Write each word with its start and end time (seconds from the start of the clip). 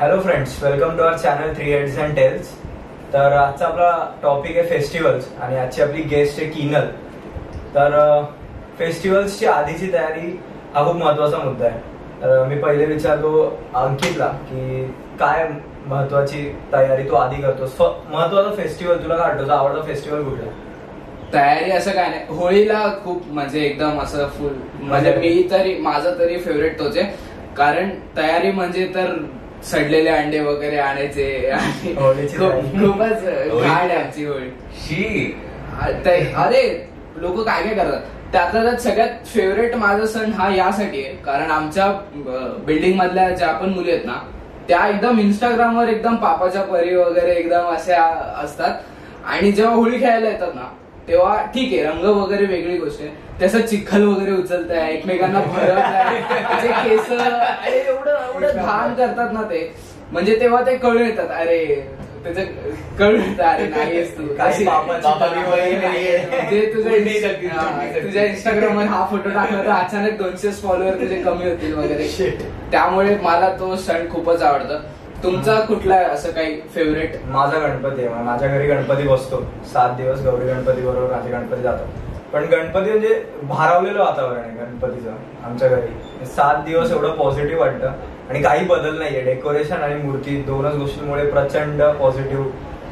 Hello 0.00 0.20
friends 0.20 0.62
welcome 0.62 0.96
to 0.96 1.02
our 1.02 1.16
channel 1.16 1.52
three 1.54 1.64
heads 1.64 1.98
and 1.98 2.14
tails 2.16 2.48
तर 3.12 3.32
आजचा 3.32 3.66
आपला 3.66 3.90
topic 4.22 4.56
आहे 4.56 4.66
फेस्टिवल्स 4.68 5.26
आणि 5.42 5.56
आजची 5.56 5.82
आपली 5.82 6.02
गेस्ट 6.10 6.40
आहे 6.40 6.48
किनल 6.50 6.86
तर 7.74 7.94
फेस्टिवल्सची 8.78 9.46
आधीची 9.46 9.92
तयारी 9.92 10.30
हा 10.74 10.84
खूप 10.86 10.96
महत्त्वाचा 10.96 11.38
मुद्दा 11.38 11.66
आहे. 11.66 11.78
तर 12.22 12.44
मी 12.48 12.58
पहिले 12.60 12.86
विचारतो 12.86 13.44
अंकितला 13.74 14.26
की 14.48 14.84
काय 15.20 15.46
महत्वाची 15.86 16.42
तयारी 16.72 17.08
तू 17.08 17.14
आधी 17.14 17.40
करतोस? 17.42 17.76
महत्त्वाचा 17.80 18.54
फेस्टिवल 18.56 19.02
तुला 19.04 19.16
काय 19.16 19.26
वाटतं? 19.26 19.42
तुझा 19.42 19.54
आवडता 19.54 19.82
फेस्टिवल 19.86 20.22
कुठला? 20.24 20.50
तयारी 21.32 21.70
असं 21.70 21.90
काय 21.90 22.08
नाही. 22.08 22.36
होळीला 22.38 22.82
खूप 23.04 23.28
म्हणजे 23.28 23.60
एकदम 23.60 24.00
असं 24.02 24.28
फुल 24.38 24.52
म्हणजे 24.80 25.14
मी 25.16 25.48
तरी 25.50 25.78
माझं 25.78 26.18
तरी 26.18 26.38
फेवरेट 26.38 26.78
तोच 26.78 26.96
आहे. 26.96 27.12
कारण 27.56 27.90
तयारी 28.16 28.50
म्हणजे 28.50 28.86
तर 28.94 29.14
सडलेले 29.64 30.10
अंडे 30.10 30.40
वगैरे 30.40 30.78
आणायचे 30.78 31.50
आणि 31.50 31.92
होळीची 31.92 32.36
खूप- 32.36 32.50
तयारी. 32.50 32.86
खूपच 32.86 33.24
आहे 33.24 33.96
आमची 33.96 34.24
होळी. 34.24 34.50
शी. 34.76 35.36
आ- 35.80 35.90
ते- 35.90 36.34
अरे 36.36 36.88
लोक 37.16 37.40
काय 37.40 37.62
काय 37.62 37.74
करतात? 37.74 38.00
त्यातला 38.32 38.62
त्यात 38.62 38.76
सगळ्यात 38.76 39.26
फेवरेट 39.26 39.74
माझा 39.74 40.06
सण 40.06 40.32
हा 40.32 40.54
यासाठी 40.54 41.04
आहे. 41.04 41.14
कारण 41.16 41.50
आमच्या 41.50 41.86
बिल्डिंग 42.66 42.98
मधल्या 42.98 43.30
ज्या 43.30 43.52
पण 43.52 43.68
मुली 43.68 43.90
आहेत 43.90 44.04
ना 44.04 44.30
त्या 44.68 44.88
एकदम 44.88 45.18
इंस्टाग्रामवर 45.18 45.88
एकदम 45.88 46.14
पापाच्या 46.14 46.62
परी 46.62 46.94
वगैरे 46.94 47.32
एकदम 47.32 47.66
अशा 47.66 48.02
असतात. 48.44 48.70
आणि 49.26 49.52
जेव्हा 49.52 49.74
होळी 49.74 50.00
खेळायला 50.00 50.28
येतात 50.28 50.54
ना 50.54 50.74
तेव्हा 51.08 51.34
ठीक 51.54 51.72
आहे 51.72 51.82
रंग 51.82 52.04
वगैरे 52.06 52.44
वेगळी 52.46 52.76
गोष्ट 52.78 53.00
आहे 53.00 53.10
त्याचं 53.38 53.66
चिखल 53.66 54.02
वगैरे 54.04 54.32
उचलताय 54.32 54.92
एकमेकांना 54.92 55.40
भरवताय 55.46 56.20
त्याचे 56.28 56.68
केस 56.88 57.10
अरे 57.12 57.78
एवढं 57.78 58.10
एवढं 58.24 58.56
घाण 58.56 58.94
करतात 58.94 59.32
ना 59.32 59.42
ते 59.42 59.68
म्हणजे 60.12 60.38
तेव्हा 60.40 60.62
ते 60.66 60.76
कळून 60.76 61.02
येतात 61.02 61.30
अरे 61.36 61.64
त्याचं 62.24 62.44
कळून 62.98 63.20
येतं 63.20 63.42
अरे 63.44 63.66
नाहीयेस 63.66 64.16
तू. 64.18 64.26
जे 66.50 66.60
तुझ्या 66.74 67.50
हा. 67.52 67.84
तुझ्या 67.94 68.24
इंस्टाग्राम 68.24 68.76
वर 68.78 68.84
हा 68.84 69.04
फोटो 69.10 69.28
टाकला 69.30 69.58
तर 69.58 69.70
अचानक 69.70 70.16
दोनशे 70.18 70.50
फॉलोअर 70.62 70.94
तुझे 71.00 71.16
कमी 71.22 71.48
होतील 71.50 71.74
वगैरे. 71.74 72.08
त्यामुळे 72.72 73.16
मला 73.22 73.48
तो 73.60 73.74
सण 73.76 74.08
खूपच 74.10 74.42
आवडतो 74.42 74.78
तुमचा 75.22 75.58
कुठला 75.60 75.96
असं 75.96 76.30
काही 76.30 76.60
फेवरेट 76.74 77.14
माझा 77.26 77.58
गणपती 77.58 78.04
आहे. 78.06 78.22
माझ्या 78.24 78.48
घरी 78.48 78.66
गणपती 78.66 79.08
बसतो. 79.08 79.40
सात 79.72 79.96
दिवस 79.96 80.22
गौरी 80.22 80.46
गणपती 80.46 80.82
बरोबर 80.82 81.12
माझे 81.12 81.30
गणपती 81.30 81.62
जातात 81.62 82.02
पण 82.32 82.44
गणपती 82.44 82.90
म्हणजे 82.90 83.22
भारावलेलं 83.42 83.98
वातावरण 83.98 84.38
आहे 84.38 84.50
गणपतीचं 84.50 85.10
आमच्या 85.44 85.68
घरी. 85.68 85.80
म्हणजे 85.80 86.26
सात 86.26 86.64
दिवस 86.64 86.92
एवढं 86.92 87.16
पॉझिटिव्ह 87.16 87.60
वाटतं. 87.60 87.92
आणि 88.30 88.42
काही 88.42 88.64
बदल 88.66 88.98
नाहीये. 88.98 89.20
डेकोरेशन 89.20 89.82
आणि 89.82 90.02
मूर्ती 90.02 90.36
दोनच 90.42 90.74
गोष्टींमुळे 90.74 91.26
प्रचंड 91.30 91.82
पॉझिटिव्ह 92.00 92.44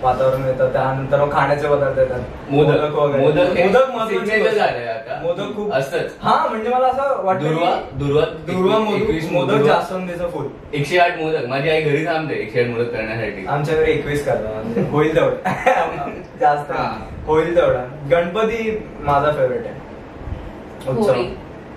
वातावरण 0.03 0.45
येतं 0.45 0.73
त्यानंतर 0.73 1.21
मग 1.21 1.33
खाण्याचे 1.33 1.69
पदार्थ 1.69 1.99
येतात 1.99 2.51
मोदक 2.51 2.95
वगैरे 2.95 3.23
मोदक 3.23 3.53
हे 3.53 3.65
मोदक 3.65 3.91
महत्वाची 3.91 4.15
signature 4.17 4.39
गोष्ट. 4.41 4.57
झालंय 4.57 4.87
आता. 4.89 5.19
मोदक 5.23 5.55
खूप 5.57 5.73
असतंच. 5.73 6.11
हा 6.23 6.35
म्हणजे 6.47 6.71
मला 6.71 6.87
असं 6.89 7.23
वाटतं 7.25 7.45
दुर्वा 7.45 7.71
की 7.71 7.99
दुर्वा 7.99 8.25
दुर्वा 8.47 8.79
मोदक 8.81 9.51
दुर्वा. 9.51 9.67
जास्वंदीचं 9.67 10.31
फुल 10.31 10.47
एकशे 10.73 10.99
आठ 10.99 11.19
मोदक 11.19 11.47
माझी 11.49 11.71
आई 11.71 11.83
घरी 11.83 12.05
थांबते 12.07 12.35
एकशे 12.37 12.61
आठ 12.61 12.69
मोदक 12.69 12.91
करण्यासाठी 12.93 13.47
आमच्या 13.47 13.77
घरी 13.77 13.93
एकवीस 13.93 14.25
करतात 14.27 14.55
म्हणजे 14.57 14.89
होईल 14.91 15.15
तेवढं 15.17 16.21
जास्त 16.41 16.71
हा. 16.73 16.89
होईल 17.27 17.57
तेवढा 17.57 17.85
गणपती 18.11 18.79
माझा 19.01 19.31
फेवरेट 19.33 19.67
आहे 19.67 20.91
उत्सव 20.91 21.13
होळी. 21.13 21.27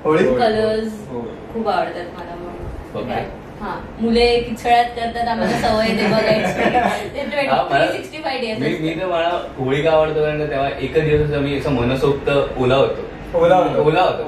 होळी 0.03 0.23
कलर्स. 0.35 0.91
खूप 1.53 1.67
आवडतात 1.69 2.05
मला 2.15 2.35
म्हणून 2.35 2.63
Okay. 2.97 3.23
हा 3.65 3.75
मुले 3.99 4.25
किचळ्यात 4.39 4.85
करतात 4.95 5.27
आम्हाला 5.27 5.57
सवय 5.59 5.87
ते 5.91 6.07
बघायची 6.07 7.13
मी 8.81 8.93
तर 8.95 9.05
मला 9.05 9.29
होळी 9.57 9.81
का 9.81 9.91
आवडतो 9.91 10.21
कारण 10.21 10.49
तेव्हा 10.49 10.67
एकच 10.69 11.03
दिवस 11.03 11.37
मी 11.39 11.57
असं 11.57 11.71
मनसोक्त 11.73 12.29
ओला 12.29 12.75
होतो 12.75 13.13
ओला. 13.35 13.55
ओला 13.79 14.01
होतो 14.01 14.23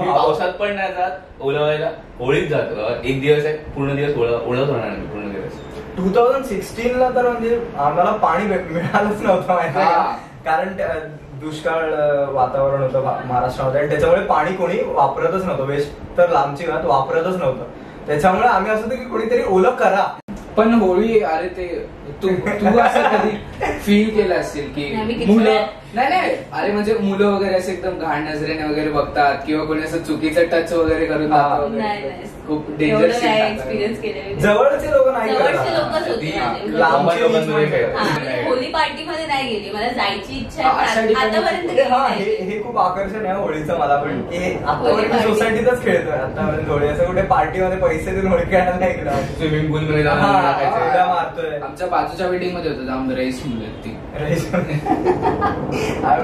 मी. 0.00 0.06
पावसात 0.08 0.52
पण 0.52 0.74
नाही 0.74 0.92
जात 0.92 1.42
ओलावायला 1.42 1.90
होळीत 2.18 2.48
जातो. 2.48 2.88
एक 3.04 3.20
दिवस 3.20 3.44
आहे 3.44 3.56
पूर्ण 3.74 3.94
दिवस 3.96 4.16
ओला 4.16 4.36
ओलाच 4.38 4.68
होणार 4.68 4.86
नाही 4.86 5.06
पूर्ण 5.06 5.30
दिवस 5.30 5.60
टू 5.96 6.10
थाउजंड 6.16 6.44
सिक्स्टीन 6.44 6.96
ला 6.98 7.08
तर 7.14 7.28
म्हणजे 7.28 7.58
आम्हाला 7.78 8.10
पाणी 8.18 8.46
मिळालंच 8.46 9.22
नव्हतं 9.22 9.54
माहिती 9.54 9.78
हा. 9.78 10.02
कारण 10.44 10.68
दुष्काळ 11.40 11.90
वातावरण 12.32 12.82
होतं 12.82 13.02
महाराष्ट्रामध्ये 13.26 13.80
आणि 13.80 13.88
त्याच्यामुळे 13.90 14.22
पाणी 14.26 14.54
कोणी 14.56 14.78
वापरतच 14.86 15.44
नव्हतं 15.44 15.64
वेस्ट 15.64 16.16
तर 16.18 16.28
लांबची 16.30 16.66
वापरतच 16.66 17.36
नव्हतं 17.36 17.80
त्याच्यामुळे 18.06 18.48
आम्ही 18.48 18.70
असं 18.70 18.84
होतं 18.84 18.96
की 18.96 19.04
कोणीतरी 19.04 19.42
ओलं 19.48 19.70
करा. 19.70 20.04
पण 20.56 20.72
होळी 20.72 21.20
अरे 21.20 21.48
ते 21.48 21.66
तू 22.22 22.28
तू 22.60 22.78
असं 22.78 23.08
कधी 23.08 23.36
फील 23.80 24.10
केलं 24.10 24.34
असेल 24.34 24.72
की 24.72 25.24
मुलं 25.26 25.64
नाही 25.94 26.08
नाही 26.08 26.34
अरे 26.52 26.70
म्हणजे 26.72 26.94
मुलं 27.00 27.26
वगैरे 27.26 27.54
असे 27.54 27.72
एकदम 27.72 27.98
घाण 28.00 28.22
नजरेने 28.24 28.64
वगैरे 28.64 28.90
बघतात 28.90 29.38
किंवा 29.46 29.64
कोणी 29.64 29.82
असं 29.82 30.02
चुकीचं 30.02 30.44
टच 30.52 30.72
वगैरे 30.72 31.06
करून 31.06 31.32
हा. 31.32 31.46
वगैरे. 31.56 32.30
खूप 32.46 32.68
एवढं 32.70 32.78
डेंजर 33.00 33.24
नाही 33.24 33.42
एक्सपिरियन्स 33.42 34.00
केले 34.00 34.34
जवळचे 34.36 34.90
लोक 34.90 35.08
नाही 35.08 35.28
जवळचे 35.30 35.52
करत. 35.52 35.68
लोकच 35.72 36.08
होते 36.08 36.32
म्हणजे. 36.36 36.62
मुंबई 36.62 36.78
लोकांमध्ये 37.18 37.82
हा. 37.84 37.98
हा, 37.98 38.04
म्हणजे 38.04 38.42
होली 38.44 38.66
पार्टी 38.68 39.04
मध्ये 39.04 39.26
नाही 39.26 39.48
गेली 39.50 39.70
मला 39.70 39.88
जायची 39.90 40.38
इच्छा 40.38 40.62
हा, 40.62 40.70
आहे 40.80 41.06
ठिकाणी- 41.08 41.34
आतापर्यंत 41.34 41.70
हे- 41.70 41.84
हा 41.84 41.98
नाही. 41.98 42.24
हे 42.24 42.34
हे 42.44 42.62
खूप 42.62 42.78
आकर्षण 42.78 43.26
आहे 43.26 43.36
होळीचं 43.36 43.78
मला 43.78 43.96
पण 43.96 44.20
की 44.22 44.36
होळी 44.38 44.54
आतापर्यंत 44.56 45.12
party. 45.12 45.22
सोसायटीतच 45.24 45.84
खेळतोय 45.84 46.16
आतापर्यंत 46.16 46.68
होळी 46.68 46.88
असं 46.88 47.06
कुठे 47.06 47.22
पार्टीमध्ये 47.28 47.78
पैसे 47.78 48.10
देऊन 48.10 48.26
होळी 48.26 48.44
खेळायला 48.46 48.76
नाही 48.76 48.92
गेलो 48.94 49.10
स्विमिंग 49.38 49.70
पूल 49.72 49.80
मध्ये 49.82 50.02
जाऊन 50.02 50.18
हा, 50.20 50.40
टाकायचं. 50.42 50.88
उड्या 50.88 51.06
मारतोय 51.06 51.58
आमच्या 51.58 51.86
बाजूच्या 52.12 52.28
बिल्डिंगमध्ये 52.28 52.70
होतं 52.70 52.90
आमचं 52.92 53.14
रईस 53.14 53.42
मुलं 53.46 53.64
आहेत 53.64 53.84
ती 53.84 53.90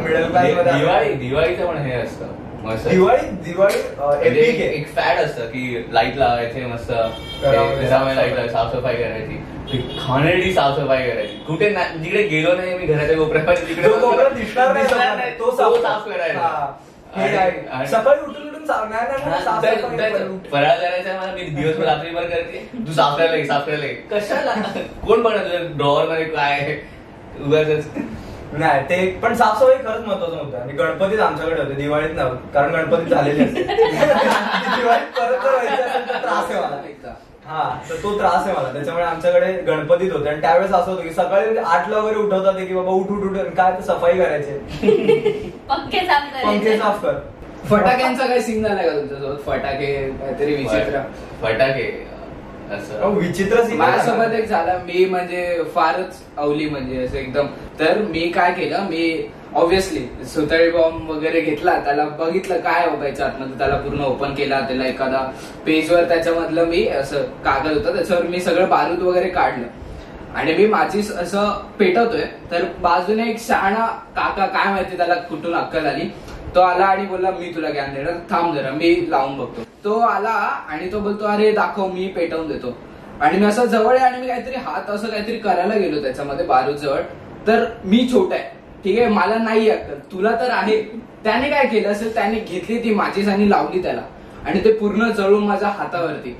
मिडल 0.04 0.28
क्लास 0.28 0.78
दिवाळी 0.78 1.12
दिवाळीचं 1.12 1.66
पण 1.66 1.76
हे 1.76 1.92
असतं 1.92 2.26
मस्त. 2.62 2.88
दिवाळी 2.88 3.30
दिवाळी 3.44 3.78
म्हणजे 3.98 4.40
एपिक. 4.40 4.54
एक 4.54 4.60
आहे 4.60 4.74
एक 4.74 4.94
फॅड 4.94 5.18
असतं 5.18 5.46
की 5.46 5.86
लाइट 5.90 6.16
लावायचे 6.16 6.66
मस्त. 6.66 6.90
लाइट 6.90 7.88
साफसफाई. 7.88 8.48
साफसफाई 8.48 8.96
करायची. 8.96 9.36
ती 9.72 9.78
घाणेरडी 10.06 10.52
साफसफाई 10.52 11.10
करायची. 11.10 11.36
कुठे 11.46 11.70
ना- 11.70 11.96
जिकडे 12.02 12.22
गेलो 12.22 12.54
नाही 12.56 12.78
मी 12.78 12.86
घराच्या 12.86 13.16
कोपऱ्यामध्ये 13.16 13.68
तिकडे 13.68 13.88
जो 13.88 13.98
कोपरा 14.00 14.28
दिसणार 14.28 14.72
नाही 15.16 15.38
तो 15.38 15.50
साफ 15.82 16.08
करायचा. 16.08 16.38
हा. 16.38 16.66
सकाळी 17.86 18.20
उठून 18.20 18.48
उठून. 18.48 20.38
फराळ 20.52 20.76
करायचा 20.78 21.12
मला 21.20 21.32
मी 21.32 21.42
दिवसभर 21.42 21.84
रात्रीभर 21.84 22.22
करते. 22.22 22.68
तू 22.86 22.92
साफ 22.92 23.16
करायला 23.18 23.84
ये. 23.86 23.94
कशाला? 24.10 24.54
कोण 25.06 25.22
बनत 25.22 25.44
तुझ्या 25.44 25.60
ड्रॉवर 25.76 26.08
मध्ये 26.08 26.24
काय 26.24 26.76
उगाच 27.46 27.68
नाही 28.52 28.82
ते 28.82 29.06
पण 29.22 29.34
साफसफाई 29.34 29.74
खरंच 29.76 30.06
महत्वाचं 30.06 30.36
होतं. 30.36 30.58
आणि 30.58 30.72
गणपतीच 30.72 31.20
आमच्याकडे 31.20 31.60
होते 31.62 31.74
दिवाळीत 31.74 32.14
नव्हतं. 32.14 32.46
कारण 32.54 32.74
गणपती 32.74 33.10
झालेले 33.10 33.44
असते. 33.44 33.62
दिवाळीत 34.76 35.18
परत 35.18 35.38
त्रास 36.22 36.50
आहे 36.50 36.60
मला. 36.60 36.80
हा 37.48 37.80
तर 37.90 37.94
तो 37.94 38.18
त्रास 38.18 38.46
आहे 38.46 38.56
मला. 38.56 38.72
त्याच्यामुळे 38.72 39.04
आमच्याकडे 39.06 39.52
गणपतीत 39.52 40.12
होते. 40.12 40.28
आणि 40.28 40.40
त्यावेळेस 40.40 40.72
असं 40.72 40.90
होतं 40.90 41.02
की 41.02 41.10
सकाळी 41.10 41.56
आठला 41.56 41.98
वगैरे 41.98 42.18
उठवतात 42.18 42.54
की 42.54 42.74
बाबा 42.74 42.90
उठ 42.90 43.10
उठ 43.10 43.30
उठ. 43.30 43.38
आणि 43.38 43.50
काय 43.50 43.72
तर 43.72 43.80
सफाई 43.80 44.18
करायची. 44.18 44.52
पंखे 45.68 46.00
साफ 46.00 46.22
पंखे 46.22 46.58
करायचे 46.58 46.78
साफ 46.78 47.02
कर. 47.02 47.14
फटाक्यांचा 47.64 48.26
काही 48.26 48.40
सीन 48.40 48.64
झालाय 48.64 48.88
का 48.88 48.96
तुमच्यासोबत 48.96 49.40
फटाके 49.46 50.10
काहीतरी 50.10 50.54
विचित्र. 50.54 51.00
फटाके 51.42 52.06
असं. 52.74 53.08
विचित्र 53.08 53.56
scene 53.56 53.66
आहे 53.66 53.76
माझ्यासोबत. 53.76 54.34
एक 54.34 54.48
झालं. 54.48 54.78
मी 54.78 55.04
म्हणजे 55.04 55.62
फारच 55.74 56.16
अवली 56.36 56.68
म्हणजे 56.68 57.04
असं 57.04 57.16
एकदम. 57.16 57.46
तर 57.80 57.98
मी 57.98 58.28
काय 58.28 58.52
केलं? 58.52 58.78
मी 58.78 59.30
ऑब्विसली 59.54 60.00
सुतळी 60.24 60.70
बॉम्ब 60.70 61.10
वगैरे 61.10 61.40
घेतला 61.40 61.78
त्याला 61.80 62.04
बघितलं 62.04 62.60
काय 62.60 62.86
व्हायचं 62.86 63.24
आतमध्ये 63.24 63.58
त्याला 63.58 63.76
पूर्ण 63.76 64.04
ओपन 64.04 64.34
केला 64.34 64.60
त्याला 64.60 64.86
एखादा 64.86 65.18
पेजवर 65.66 66.04
त्याच्यामधलं 66.04 66.64
मी 66.64 66.86
असं 66.88 67.22
कागद 67.44 67.76
होतं 67.76 67.94
त्याच्यावर 67.94 68.22
मी 68.22 68.40
सगळं 68.40 68.68
बारूद 68.68 69.02
वगैरे 69.02 69.28
काढलं. 69.28 69.66
आणि 70.34 70.54
मी 70.54 70.66
माझी 70.66 71.00
असं 71.18 71.50
पेटवतोय 71.78 72.24
तर 72.50 72.64
बाजूने 72.80 73.30
एक 73.30 73.38
शहाणा 73.40 73.86
काका 74.16 74.46
काय 74.46 74.72
माहिती 74.72 74.96
त्याला 74.96 75.14
कुठून 75.14 75.54
अक्कल 75.54 75.86
आली 75.86 76.08
तो 76.54 76.60
आला 76.60 76.84
आणि 76.84 77.06
बोलला 77.06 77.30
मी 77.30 77.52
तुला 77.54 77.70
ज्ञान 77.70 77.94
देणार 77.94 78.14
थांब 78.30 78.54
जरा 78.54 78.70
मी 78.70 79.10
लावून 79.10 79.38
बघतो. 79.38 79.62
तो 79.84 79.98
आला 79.98 80.30
आणि 80.70 80.92
तो 80.92 81.00
बोलतो 81.00 81.24
अरे 81.24 81.50
दाखव 81.52 81.86
मी 81.86 82.06
पेटवून 82.08 82.48
देतो. 82.48 82.76
आणि 83.20 83.38
मी 83.38 83.46
असं 83.46 83.64
जवळ 83.64 83.96
आहे 83.96 84.04
आणि 84.06 84.20
मी 84.20 84.28
काहीतरी 84.28 84.54
हात 84.54 84.90
असं 84.90 85.08
काहीतरी 85.08 85.38
करायला 85.38 85.74
गेलो 85.74 86.02
त्याच्यामध्ये 86.02 86.46
बारूद 86.46 86.76
जवळ. 86.76 87.00
तर 87.46 87.64
मी 87.84 88.08
छोटा 88.12 88.34
आहे. 88.34 88.57
ठीक 88.84 88.98
आहे? 88.98 89.08
मला 89.08 89.36
नाही 89.38 89.70
अक्कल 89.70 89.94
तुला 90.12 90.30
तर 90.30 90.50
आहे. 90.50 90.82
त्याने 91.24 91.50
काय 91.50 91.66
केलं 91.66 91.88
असेल 91.88 92.14
त्याने 92.14 92.38
घेतली 92.40 92.84
ती 92.84 92.94
माझीच 92.94 93.28
आणि 93.28 93.50
लावली 93.50 93.82
त्याला. 93.82 94.00
आणि 94.46 94.60
ते 94.64 94.72
पूर्ण 94.72 95.10
जळून 95.10 95.46
माझ्या 95.46 95.68
हातावरती. 95.68 96.36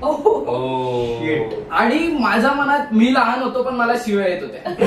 आणि 1.71 1.99
माझ्या 2.19 2.51
मनात 2.51 2.93
मी 2.93 3.13
लहान 3.13 3.41
होतो 3.41 3.63
पण 3.63 3.73
मला 3.73 3.93
शिव्या 4.05 4.27
येत 4.27 4.41
होत्या. 4.43 4.73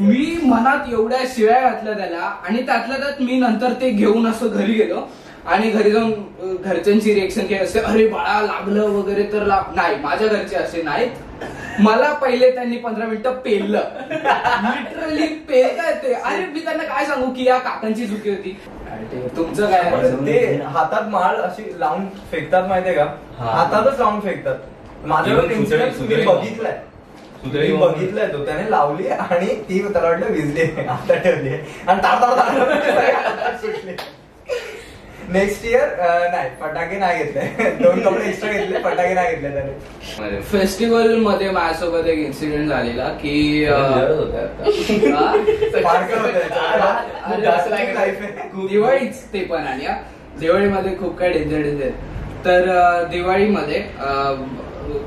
मी- 0.00 0.44
मनात 0.44 0.92
एवढ्या 0.92 1.18
शिव्या 1.36 1.60
घातल्या 1.60 1.94
त्याला 1.94 2.30
आणि 2.48 2.62
त्यातल्या 2.62 2.96
त्यात 2.98 3.22
मी 3.22 3.38
नंतर 3.38 3.72
ते 3.80 3.90
घेऊन 3.90 4.26
असं 4.26 4.48
घरी 4.48 4.72
गेलो. 4.72 5.08
आणि 5.46 5.70
घरी 5.70 5.90
जाऊन 5.90 6.12
अं, 6.12 6.54
घरच्यांची 6.64 7.14
रिएक्शन 7.14 7.46
केली 7.46 7.60
असते 7.60 7.78
अरे 7.78 8.06
बाळा 8.08 8.40
लागलं 8.42 8.82
वगैरे 8.82 9.22
तर 9.22 9.42
नाही 9.74 9.96
माझ्या 10.02 10.28
घरचे 10.28 10.56
असे 10.56 10.82
नाहीत. 10.82 11.08
मला 11.78 12.12
पहिले 12.12 12.50
त्यांनी 12.50 12.76
पंधरा 12.76 13.06
मिनिटं 13.06 13.32
पेललं 13.34 13.82
लिटरली 14.10 15.26
पेलताय 15.48 15.92
ते 16.02 16.12
अरे 16.14 16.44
मी 16.46 16.60
त्यांना 16.60 16.82
काय 16.84 17.04
सांगू 17.06 17.30
की 17.32 17.44
या 17.44 17.58
काकांची 17.58 18.06
चुकी 18.06 18.30
होती 18.30 18.56
तुमचं 19.36 19.70
काय 19.70 20.10
ते 20.26 20.60
हातात 20.66 21.08
माळ 21.08 21.36
अशी 21.36 21.70
लावून 21.80 22.06
फेकतात 22.30 22.68
माहितीये 22.68 22.94
का 22.94 23.04
हा. 23.38 23.50
हातातच 23.52 23.98
लावून 24.00 24.20
फेकतात 24.20 25.06
माझ्यावर 25.06 25.46
बघितलाय. 26.26 26.78
बघितलंय 27.72 28.26
तो 28.28 28.44
त्याने 28.44 28.70
लावली 28.70 29.08
आणि 29.08 29.46
ती 29.68 29.80
त्याला 29.82 30.08
वाटलं 30.08 30.26
विजली 30.26 30.62
आता 30.82 31.14
ठेवली 31.14 31.48
आणि 31.88 32.02
तार 32.02 32.20
तार 32.22 32.36
तार 32.38 33.56
सुटली 33.56 33.96
नेक्स्ट 35.32 35.64
इयर 35.64 35.88
नाही 36.32 36.48
फटाके 36.60 36.96
नाही 36.98 37.24
घेतले. 37.24 37.68
दोन 37.82 38.00
कपडे 38.02 38.24
एक्स्ट्रा 38.28 38.50
घेतले 38.52 38.78
फटाके 38.82 39.14
नाही 39.14 39.34
घेतले 39.34 39.50
त्याने. 39.50 39.72
मध्ये. 40.20 40.40
फेस्टिवलमध्ये 40.50 41.50
माझ्यासोबत 41.50 42.06
एक 42.08 42.18
इन्सिडेंट 42.18 42.68
झालेला 42.68 43.08
की 43.22 43.34
दिवाळीच 48.68 49.22
ते 49.32 49.44
पण 49.44 49.66
आणि. 49.66 49.86
दिवाळीमध्ये 50.40 50.96
खूप 50.98 51.16
काय 51.18 51.30
डेंजर 51.32 51.60
डेंजर 51.62 51.90
तर 52.44 53.04
दिवाळीमध्ये 53.10 53.82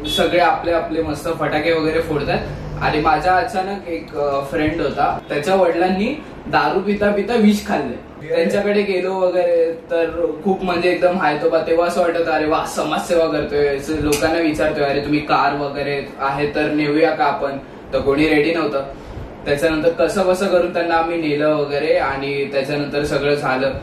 सगळे 0.10 0.40
आपले 0.40 0.72
आपले 0.74 1.02
मस्त 1.02 1.28
फटाके 1.40 1.72
वगैरे 1.72 2.02
फोडतात. 2.02 2.48
आणि 2.82 3.00
माझा 3.02 3.36
अचानक 3.36 3.88
एक 3.90 4.10
फ्रेंड 4.50 4.82
होता. 4.82 5.18
त्याच्या 5.30 5.56
वडिलांनी 5.56 6.14
दारू 6.52 6.80
पिता 6.80 7.12
पिता 7.12 7.36
विष 7.36 7.66
खाल्ले. 7.68 7.96
त्यांच्याकडे 8.28 8.82
गेलो 8.82 9.14
वगैरे 9.14 9.72
तर 9.92 10.10
खूप 10.44 10.64
म्हणजे 10.64 10.90
एकदम 10.92 11.18
हाय 11.18 11.38
तो 11.42 11.50
बा 11.50 11.60
तेव्हा 11.68 11.88
असं 11.88 12.02
वाटत 12.02 12.28
अरे 12.30 12.46
वा 12.46 12.64
समाजसेवा 12.76 13.28
करतोय 13.32 13.78
लोकांना 14.02 14.40
विचारतोय 14.40 14.84
अरे 14.84 15.04
तुम्ही 15.04 15.20
कार 15.26 15.56
वगैरे 15.56 16.02
आहे 16.20 16.48
तर 16.56 16.72
नेऊया 16.72 17.12
का 17.12 17.26
आपण? 17.26 17.58
तर 17.94 18.00
कोणी 18.00 18.28
रेडी 18.30 18.54
नव्हतं. 18.54 18.84
त्याच्यानंतर 19.46 19.90
कसं 20.00 20.32
कसं 20.32 20.48
करून 20.48 20.74
त्यांना 20.74 20.96
आम्ही 20.96 21.22
नेलं 21.22 21.54
वगैरे 21.56 21.94
आणि 21.98 22.44
त्याच्यानंतर 22.54 23.04
सगळं 23.06 23.36
झालं. 23.36 23.74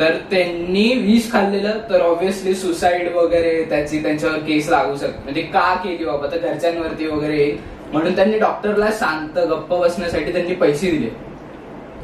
तर 0.00 0.14
त्यांनी 0.30 0.84
विष 0.96 1.30
खाल्लेलं 1.32 1.78
तर 1.90 2.00
ऑब्व्हियसली 2.00 2.54
सुसाईड 2.54 3.12
वगैरे 3.14 3.62
त्याची 3.70 4.02
त्यांच्यावर 4.02 4.38
केस 4.38 4.68
लागू 4.70 4.96
शकते 4.96 5.22
म्हणजे 5.24 5.42
का 5.42 5.74
केली 5.84 6.04
बाबा? 6.04 6.26
तर 6.26 6.38
घरच्यांवरती 6.38 7.06
वगैरे 7.06 7.50
म्हणून 7.92 8.16
त्यांनी 8.16 8.38
डॉक्टरला 8.38 8.86
शांत 8.92 9.38
गप्प 9.40 9.72
बसण्यासाठी 9.74 10.32
त्यांनी 10.32 10.54
पैसे 10.54 10.90
दिले. 10.90 11.08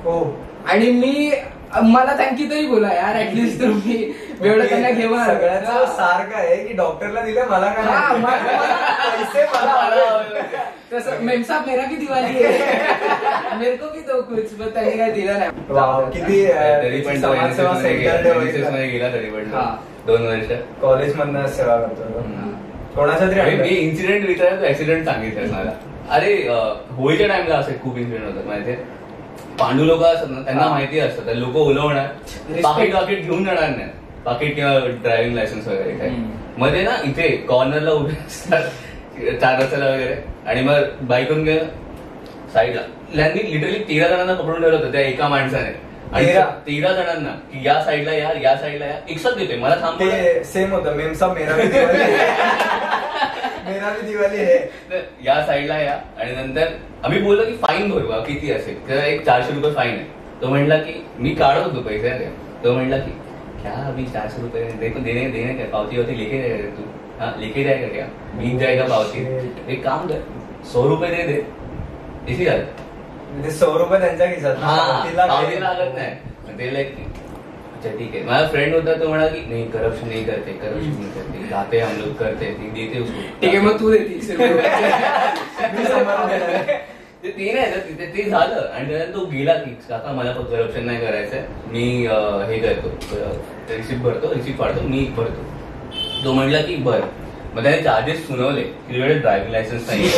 हो. 0.04 0.22
आणि 0.66 0.90
मी 0.90 1.30
मला 1.82 2.12
थँक्यू 2.18 2.48
तरी 2.50 2.66
बोला 2.66 2.92
यार 2.94 3.16
ऍटलिस्ट 3.16 3.60
तुम्ही 3.62 3.96
एवढं 4.42 4.64
त्यांना 4.68 4.90
घेऊन 4.90 5.18
आला. 5.18 5.34
सगळ्याचं 5.34 5.86
सार 5.86 6.24
काय 6.24 6.46
आहे 6.46 6.56
की 6.66 6.72
डॉक्टरला 6.72 7.20
दिले 7.20 7.42
मला 7.42 7.66
काय 7.66 7.84
हा. 7.84 8.16
मला- 8.16 8.54
पैसे. 9.12 9.44
तसं 10.92 11.22
मेम 11.22 11.42
साहब 11.42 11.66
मेरा 11.66 11.82
भी 11.82 11.96
दिवाळी 11.96 12.44
आहे 12.44 13.56
मेरे 13.58 13.76
को 13.76 13.86
भी 13.86 14.00
दो 14.00 14.20
कुछ 14.22 14.52
पण 14.52 14.68
त्यांनी 14.68 14.90
काय 14.90 15.10
दिलं 15.10 15.38
नाही. 15.38 16.10
किती 16.12 16.44
तरी 16.82 17.00
पण 17.00 17.22
तो 17.22 17.34
समाजसेवा 17.34 17.74
सेंटर 17.74 18.38
गेला. 18.80 19.08
तरी 19.12 19.30
पण 19.30 19.50
हा. 19.54 19.64
दोन 20.06 20.26
वर्ष. 20.26 20.52
कॉलेज 20.82 21.16
मधनं 21.16 21.46
सेवा 21.46 21.76
करतो 21.76 22.24
कोणाच्या 22.96 23.26
तरी 23.28 23.56
मी. 23.56 23.68
इन्सिडेंट 23.68 24.26
विचारला 24.26 24.60
तो 24.60 24.66
ऍक्सिडेंट 24.66 25.04
सांगितलं 25.04 25.52
मला 25.52 25.70
अरे 26.10 26.34
होळीच्या 26.90 27.26
टाइमला 27.28 27.54
असे 27.56 27.72
खूप 27.82 27.96
इन्सिडेंट 27.98 28.24
होतात 28.26 28.46
माहितीये 28.46 28.76
पांडू 29.58 29.84
लोक 29.84 30.02
असतात 30.02 30.28
ना 30.30 30.40
त्यांना. 30.42 30.66
माहिती 30.68 30.98
असतं 31.00 31.34
लोक 31.34 31.56
Respect. 31.56 32.62
पाकिट 32.64 32.92
पाकिट 32.94 33.22
घेऊन 33.22 33.44
जाणार 33.44 33.68
नाही 33.68 33.88
पाकिट 34.24 34.54
किंवा 34.54 34.78
ड्रायव्हिंग 35.02 35.34
लायसन्स 35.34 35.66
वगैरे 35.68 35.96
काय. 35.98 36.10
मध्ये 36.58 36.82
ना 36.82 36.96
इथे 37.04 37.28
कॉर्नरला 37.48 37.90
उभे 37.92 38.14
असतात 38.26 38.62
चार 39.40 39.60
रस्त्याला 39.60 39.86
वगैरे 39.86 40.14
आणि 40.46 40.60
मग 40.62 41.04
बाईकून 41.08 41.42
गेलं 41.44 41.64
साईडला 42.54 42.80
त्यांनी 43.14 43.50
लिटरली 43.52 43.78
तेरा 43.88 44.08
जणांना 44.08 44.34
पकडून 44.34 44.60
ठेवलं 44.60 44.76
होतं 44.76 44.92
त्या 44.92 45.00
एका 45.00 45.28
माणसाने 45.28 45.72
आणि 46.12 46.26
तेरा? 46.26 46.44
तेरा 46.66 46.92
जणांना 46.92 47.30
की 47.52 47.66
या 47.66 47.80
साईडला 47.84 48.12
या 48.12 48.30
या 48.42 48.56
साईडला 48.56 48.86
या 48.86 48.98
एकसाथ 49.08 49.32
देते 49.32 49.56
मला 49.56 49.90
ते 50.00 50.44
सेम 50.44 50.72
होतं 50.72 50.96
मेमसा 50.96 51.26
मेरा 51.28 51.56
भी 51.56 51.66
दिवाळी 51.68 51.98
मेरा 53.68 53.90
भी 53.90 54.06
दिवाळी 54.06 54.36
है. 54.36 54.58
या 55.24 55.40
साईडला 55.46 55.78
या 55.78 55.98
आणि 56.20 56.32
नंतर 56.32 56.68
आम्ही 57.04 57.20
बोललो 57.22 57.44
की 57.44 57.56
फाईन 57.62 57.90
भरू 57.90 58.22
किती 58.26 58.50
असेल. 58.52 58.88
तर 58.88 59.02
एक 59.04 59.24
चारशे 59.26 59.54
रुपये 59.54 59.72
फाईन 59.74 59.94
आहे. 59.94 60.04
तो 60.40 60.48
म्हणला 60.48 60.76
की 60.78 60.92
मी 61.18 61.30
काढत 61.34 61.66
होतो 61.66 61.82
पैसे 61.88 62.08
अरे 62.08 62.28
तो 62.64 62.72
म्हणला 62.72 62.96
की 62.98 63.10
क्या 63.62 63.72
अभी 63.88 64.04
चारशे 64.06 64.42
रुपये 64.42 64.64
देखो 64.80 65.00
देने 65.00 65.28
देने 65.30 65.54
क्या? 65.54 65.66
पावती 65.66 65.96
होती 65.96 66.18
लेके 66.18 66.42
जाएगा 66.42 66.68
तू. 66.76 66.82
हाँ 67.20 67.34
लेके 67.40 67.64
जाएगा 67.64 67.86
क्या? 67.88 68.06
बीत 68.34 68.58
जाएगा 68.60 68.84
पावती. 68.86 69.24
एक 69.72 69.84
काम 69.84 70.06
कर 70.08 70.22
सौ 70.72 70.88
रुपये 70.88 71.10
दे 71.10 71.22
दे. 71.22 71.42
इसी 72.28 72.44
झालं 72.44 72.64
ते 73.44 73.50
सौ 73.50 73.66
रुपये 73.78 73.98
त्यांच्या 74.00 74.26
खिशात 74.26 74.56
हा, 74.62 75.04
तिला 75.04 75.26
पावती 75.26 75.60
लागत 75.60 75.94
नाही. 75.94 76.10
मग 76.46 76.58
ते 76.58 76.72
लाईक 76.74 76.94
अच्छा 77.76 77.90
ठीक 77.98 78.14
है 78.14 78.22
माझा 78.24 78.46
फ्रेंड 78.46 78.74
होता 78.74 78.92
तो 79.00 79.08
म्हणा 79.08 79.26
की 79.26 79.40
नाही 79.48 79.64
करप्शन 79.70 80.08
नहीं 80.08 80.24
करते 80.26 80.52
करप्शन 80.52 80.90
नहीं 80.90 81.10
करते. 81.10 81.46
जाते 81.50 81.80
हम 81.80 81.96
लोग 81.98 82.14
करते 82.16 82.46
ती 82.52 82.70
देते 82.76 83.00
उसको. 83.00 83.20
ठीक 83.40 83.48
आहे 83.50 83.60
मग 83.60 83.78
तू 83.80 83.90
दे 83.92 83.98
तीनशे 83.98 84.32
रुपये. 84.32 84.70
मी 85.74 85.84
समोर 85.84 86.24
देणार. 86.26 86.64
ते 87.22 87.30
ते 87.30 87.52
नाही 87.52 87.70
ना, 87.70 87.76
तिथे 87.78 88.06
ते 88.06 88.22
झालं. 88.30 88.68
आणि 88.68 88.88
त्यानंतर 88.88 89.12
तो 89.14 89.24
गेला 89.26 89.54
की 89.54 89.70
काका 89.88 90.12
मला 90.12 90.32
पण 90.32 90.44
करप्शन 90.50 90.84
नाही 90.86 90.98
करायचंय. 91.00 91.44
मी 91.66 92.06
अं, 92.06 92.42
हे 92.50 92.58
करतो 92.58 92.88
रिसिप्ट 93.76 94.02
भरतो 94.02 94.32
रिसिप्ट 94.34 94.58
काढतो 94.58 94.88
मी 94.88 95.04
भरतो. 95.16 95.44
तो 96.24 96.32
म्हणला 96.32 96.60
की 96.62 96.76
बर. 96.82 97.00
मग 97.54 97.62
त्याने 97.62 97.82
चार्जेस 97.82 98.26
सुनावले 98.26 98.62
तुझ्याकडे 98.62 99.14
ड्रायव्हिंग 99.14 99.52
लायसन्स 99.52 99.88
नाही 99.88 100.08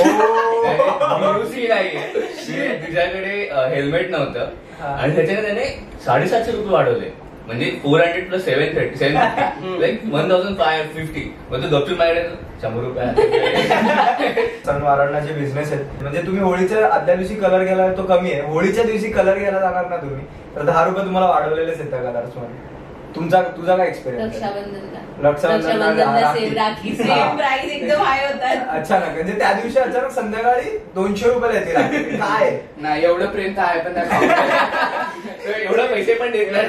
BUC 0.62 1.68
नाहीये 1.68 2.68
तुझ्याकडे 2.78 3.48
हेल्मेट 3.74 4.10
नव्हतं. 4.10 4.48
हा. 4.80 4.88
आणि 4.88 5.14
त्याच्याने 5.16 5.42
त्याने 5.42 5.64
साडेसातशे 6.04 6.52
रुपये 6.52 6.72
वाढवले. 6.72 7.10
म्हणजे 7.46 7.70
four 7.82 8.00
hundred 8.00 8.28
plus 8.28 8.44
seven 8.44 8.74
thirty 8.76 8.96
seven 8.98 9.76
like 9.80 10.00
one 10.12 10.30
thousand 10.30 10.56
five 10.58 10.82
fifty 10.94 11.20
मग 11.50 11.62
तो 11.62 11.68
गपचून 11.76 11.96
माझ्याकडे 11.98 12.28
शंभर 12.62 12.82
रुपये 12.84 14.44
सणवारांना 14.66 15.20
जे 15.20 15.32
बिझनेस 15.34 15.72
आहेत 15.72 16.02
म्हणजे 16.02 16.22
तुम्ही 16.22 16.42
होळीच्या 16.42 16.86
आदल्या 16.86 17.14
दिवशी 17.14 17.34
कलर 17.34 17.62
गेला 17.64 17.86
तो 17.96 18.02
कमी 18.04 18.32
आहे. 18.32 18.40
होळीच्या 18.42 18.84
दिवशी 18.84 19.10
कलर 19.10 19.38
घ्यायला 19.38 19.60
जाणार 19.60 19.88
ना 19.90 19.96
तुम्ही? 19.96 20.24
तर 20.56 20.62
दहा 20.62 20.84
रुपये 20.84 21.04
तुम्हाला 21.04 21.28
वाढवलेलेच 21.28 21.80
आहेत 21.80 21.90
त्या 21.90 22.00
कलर्समध्ये. 22.00 22.76
तुमचा 23.14 23.40
तुझा 23.56 23.76
काय 23.76 23.86
एक्सपिरियन्स 23.86 24.34
रक्षाबंधनला. 24.34 24.98
रक्षाबंधनला 25.22 25.86
रक्षाबंधनला 25.86 26.20
rakhi. 26.22 26.40
Same 26.40 26.54
rakhi. 26.54 26.94
Same 26.96 27.36
price 27.36 27.70
एकदम 27.72 28.02
हाय 28.02 28.26
होतात. 28.26 28.68
अचानक 28.70 29.14
म्हणजे 29.14 29.32
त्या 29.38 29.52
दिवशी 29.52 29.78
अचानक 29.78 30.10
संध्याकाळी 30.12 30.76
दोनशे 30.94 31.28
रुपये 31.28 31.54
येते 31.54 31.72
राखी. 31.72 32.02
काय? 32.16 32.58
नाही 32.78 33.04
एवढं 33.04 33.26
प्रेम 33.26 33.56
तर 33.56 33.62
आहे 33.62 33.80
पण 33.80 33.94
एवढे 35.54 35.86
पैसे 35.88 36.14
पण 36.14 36.30
देत 36.30 36.50
नाही. 36.52 36.66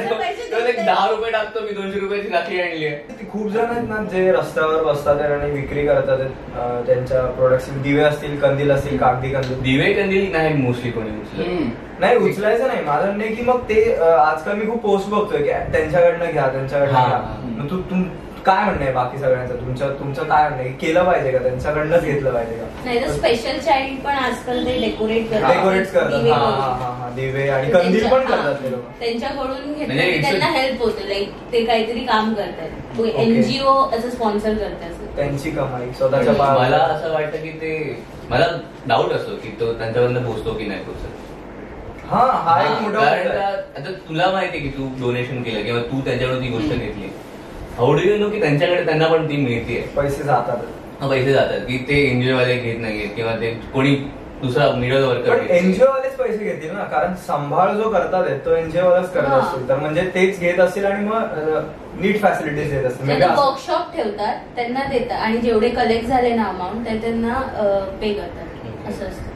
नाही. 0.51 0.73
दहा 0.85 1.07
रुपये 1.09 1.31
टाकतो 1.31 1.59
मी 1.61 1.71
दोनशे 1.73 1.99
रुपयाची 1.99 2.29
राखी 2.29 2.59
आणली 2.61 2.85
आहे. 2.85 2.95
ती 3.19 3.25
खूप 3.31 3.47
जण 3.51 3.65
आहेत 3.65 3.87
ना 3.89 4.03
जे 4.11 4.31
रस्त्यावर 4.31 4.83
बसतात 4.83 5.21
आणि 5.21 5.49
विक्री 5.51 5.85
करतात 5.87 6.19
त्यांच्या 6.87 7.21
प्रोडक्ट्स 7.37 7.69
दिवे 7.83 8.01
असतील 8.03 8.39
कंदील 8.39 8.71
असतील 8.71 8.97
कागदी 8.97 9.29
कंदील. 9.33 9.59
दिवे 9.61 9.91
कंदील 9.93 10.31
नाही 10.31 10.53
मोस्टली 10.55 10.91
कोणी 10.91 11.09
उचलत. 11.19 11.99
नाही 11.99 12.17
उचलायचं 12.29 12.67
नाही. 12.67 12.83
माझं 12.85 13.05
म्हणणं 13.05 13.23
आहे 13.23 13.35
की 13.35 13.43
मग 13.43 13.61
ते 13.69 13.81
आजकाल 14.01 14.55
मी 14.55 14.65
खूप 14.65 14.81
पोस्ट 14.81 15.09
बघतोय 15.09 15.41
की 15.43 15.49
त्यांच्याकडनं 15.71 16.31
घ्या 16.31 16.47
त्यांच्याकडनं 16.47 17.07
घ्या. 17.07 17.19
मग 17.57 17.69
तू 17.69 17.81
तुम 17.89 18.03
काय 18.45 18.63
म्हणणं 18.65 18.83
आहे 18.83 18.93
बाकी 18.93 19.17
सगळ्यांचं? 19.17 19.55
तुमचं 19.55 19.93
तुमचं 19.99 20.23
काय 20.23 20.49
म्हणणं 20.49 20.63
आहे? 20.63 20.71
केलं 20.71 21.03
पाहिजे 21.03 21.31
का? 21.31 21.37
त्यांच्याकडनंच 21.37 22.03
घेतलं 22.03 22.33
पाहिजे 22.33 22.55
का? 22.55 22.65
नाही 22.85 23.01
तर 23.01 23.11
स्पेशल 23.11 23.57
चाइल्ड 23.59 23.99
पण 23.99 24.11
आजकाल 24.11 24.65
ते 24.65 24.77
डेकोरेट 24.79 25.29
करतात. 25.29 25.53
डेकोरेट 25.53 25.87
करतात. 25.87 26.09
दिवे 26.09 26.31
हा. 26.31 26.37
हा 26.37 26.73
हा 26.73 26.89
हा. 26.93 27.09
दिवे 27.09 27.47
आणि 27.49 27.71
कंदील 27.71 28.03
पण 28.03 28.09
त्यांच्या- 28.09 28.37
करतात 28.37 28.61
ते 28.63 28.67
हा, 28.67 28.71
लोक. 28.71 28.99
त्यांच्याकडून 28.99 29.73
घेतलं 29.73 29.85
म्हणजे 29.85 30.11
की 30.11 30.17
it's 30.17 30.25
a- 30.25 30.39
त्यांना 30.39 30.59
हेल्प 30.59 30.81
होते. 30.81 31.09
लाईक 31.09 31.31
ते 31.51 31.65
काहीतरी 31.65 31.99
काम 31.99 32.33
करतात. 32.33 32.99
Okay. 32.99 33.13
एनजीओ 33.13 33.73
असं 33.73 34.09
स्पॉन्सर 34.09 34.53
करतात. 34.53 35.15
त्यांची 35.15 35.51
कमाई 35.51 35.91
स्वतःच्या 35.97 36.33
पायावर. 36.33 36.59
मला 36.59 36.77
असं 36.77 37.13
वाटतं 37.13 37.37
की 37.37 37.49
ते 37.49 38.03
मला 38.29 38.45
डाऊट 38.87 39.11
असतो 39.11 39.35
की 39.35 39.49
तो 39.59 39.73
त्यांच्यापर्यंत 39.73 40.25
पोहोचतो 40.25 40.53
की 40.53 40.65
नाही 40.65 40.83
पोहोचत 40.83 41.17
हा 42.05 42.17
हा 42.17 42.61
एक 42.61 42.67
हा, 42.67 42.79
मोठा 42.79 42.99
कारण 42.99 43.23
मुद्दा 43.23 43.39
आहे. 43.41 43.53
का- 43.53 43.81
आता 43.81 43.91
तुला 44.09 44.31
माहितीये 44.31 44.63
की 44.63 44.69
तू 44.69 44.87
डोनेशन 45.01 45.43
केलं 45.43 45.63
किंवा 45.63 45.81
तू 45.81 46.01
त्यांच्याकडून 46.01 46.41
ती 46.43 46.47
गोष्ट 46.47 46.67
घेतली. 46.67 47.09
हाऊ 47.79 47.93
डू 47.93 47.99
यू 48.01 48.15
नो 48.17 48.29
की 48.29 48.39
त्यांच्याकडे 48.41 48.85
त्यांना 48.85 49.07
पण 49.07 49.27
ती 49.29 49.35
मिळते. 49.37 49.75
पैसे 49.95 50.23
जातात. 50.23 50.57
पैसे 51.09 51.31
जातात 51.33 51.59
की 51.67 51.77
ते 51.89 51.99
एनजीओ 52.05 52.35
वाले 52.35 52.55
घेत 52.55 52.79
नाहीये 52.79 53.05
किंवा 53.15 53.33
ते 53.41 53.51
कोणी 53.73 53.93
दुसरा 54.41 54.69
मिडल 54.71 55.03
वर्कर 55.03 55.37
पण 55.37 55.45
एनजीओ 55.51 55.87
वालेच 55.87 56.15
पैसे 56.17 56.37
घेतील 56.37 56.71
ना? 56.71 56.83
कारण 56.91 57.13
सांभाळ 57.27 57.71
जो 57.77 57.89
करतात 57.89 58.23
आहेत, 58.23 58.39
तो 58.45 58.55
एनजीओ 58.55 58.83
वालाच 58.89 59.11
करत. 59.13 59.31
असतील 59.33 59.67
तर 59.69 59.75
म्हणजे 59.79 60.01
तेच 60.15 60.39
घेत 60.39 60.59
असतील 60.59 60.85
आणि 60.85 61.05
मग 61.05 61.37
नीट 62.01 62.21
फॅसिलिटीज 62.21 62.73
देत 62.73 62.85
असतील. 62.85 63.05
म्हणजे 63.05 63.27
वर्कशॉप 63.27 63.93
ठेवतात 63.95 64.37
त्यांना 64.55 64.83
देतात. 64.89 65.19
आणि 65.19 65.37
जेवढे 65.37 65.69
कलेक्ट 65.69 66.07
झाले 66.07 66.33
ना 66.35 66.43
अमाऊंट 66.43 66.85
ते 66.85 66.97
त्यांना 67.01 67.39
पे 68.01 68.13
करतात. 68.13 68.87
असं 68.89 69.05
असतं. 69.05 69.27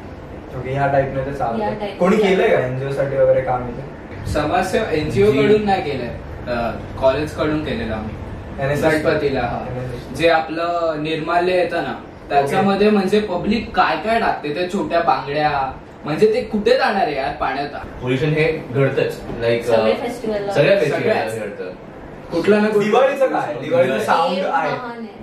ह्या 0.65 0.87
टाईपने 0.87 1.21
ते 1.21 1.29
या 1.29 1.35
चालतं 1.37 1.63
type 1.65 1.81
ने 1.81 1.95
कोणी. 1.99 2.17
केलंय 2.17 2.47
का 2.47 2.59
एनजीओ 2.65 2.89
साठी 2.91 3.17
वगैरे 3.17 3.41
काम 3.41 3.67
इथे? 3.69 4.31
समाजसेवा 4.33 4.91
एनजीओ 4.91 5.31
कडून 5.31 5.65
नाही 5.65 5.81
केलंय. 5.81 6.15
कॉलेजकडून 7.01 7.63
केलेलं 7.65 7.93
आम्ही. 7.93 8.15
गणपतीला 8.59 9.41
हा. 9.41 9.59
जे 10.15 10.27
आपलं 10.29 11.03
निर्माल्य 11.03 11.53
येतं 11.53 11.83
ना 11.83 11.93
त्याच्यामध्ये 12.29 12.89
म्हणजे 12.89 13.19
पब्लिक 13.19 13.69
काय 13.75 13.95
काय 13.97 14.19
टाकते 14.19 14.53
त्या 14.53 14.67
छोट्या 14.73 14.99
बांगड्या 14.99 15.49
म्हणजे 16.05 16.33
ते 16.33 16.41
कुठे 16.41 16.77
जाणार 16.77 17.01
आहे 17.01 17.15
यार 17.15 17.33
पाण्यात? 17.35 17.75
पोल्युशन 18.01 18.29
हे 18.29 18.43
घडतच. 18.73 19.19
लाईक. 19.39 19.65
सगळ्या 19.65 19.95
फेस्टिवल. 19.95 21.39
घडतं. 21.39 21.69
कुठलं 22.31 22.61
ना 22.61 22.69
दिवाळीचं 22.69 23.27
काय? 23.27 23.53
दिवाळीचं 23.61 23.99
साऊंड 23.99 24.39
आहे. 24.45 24.71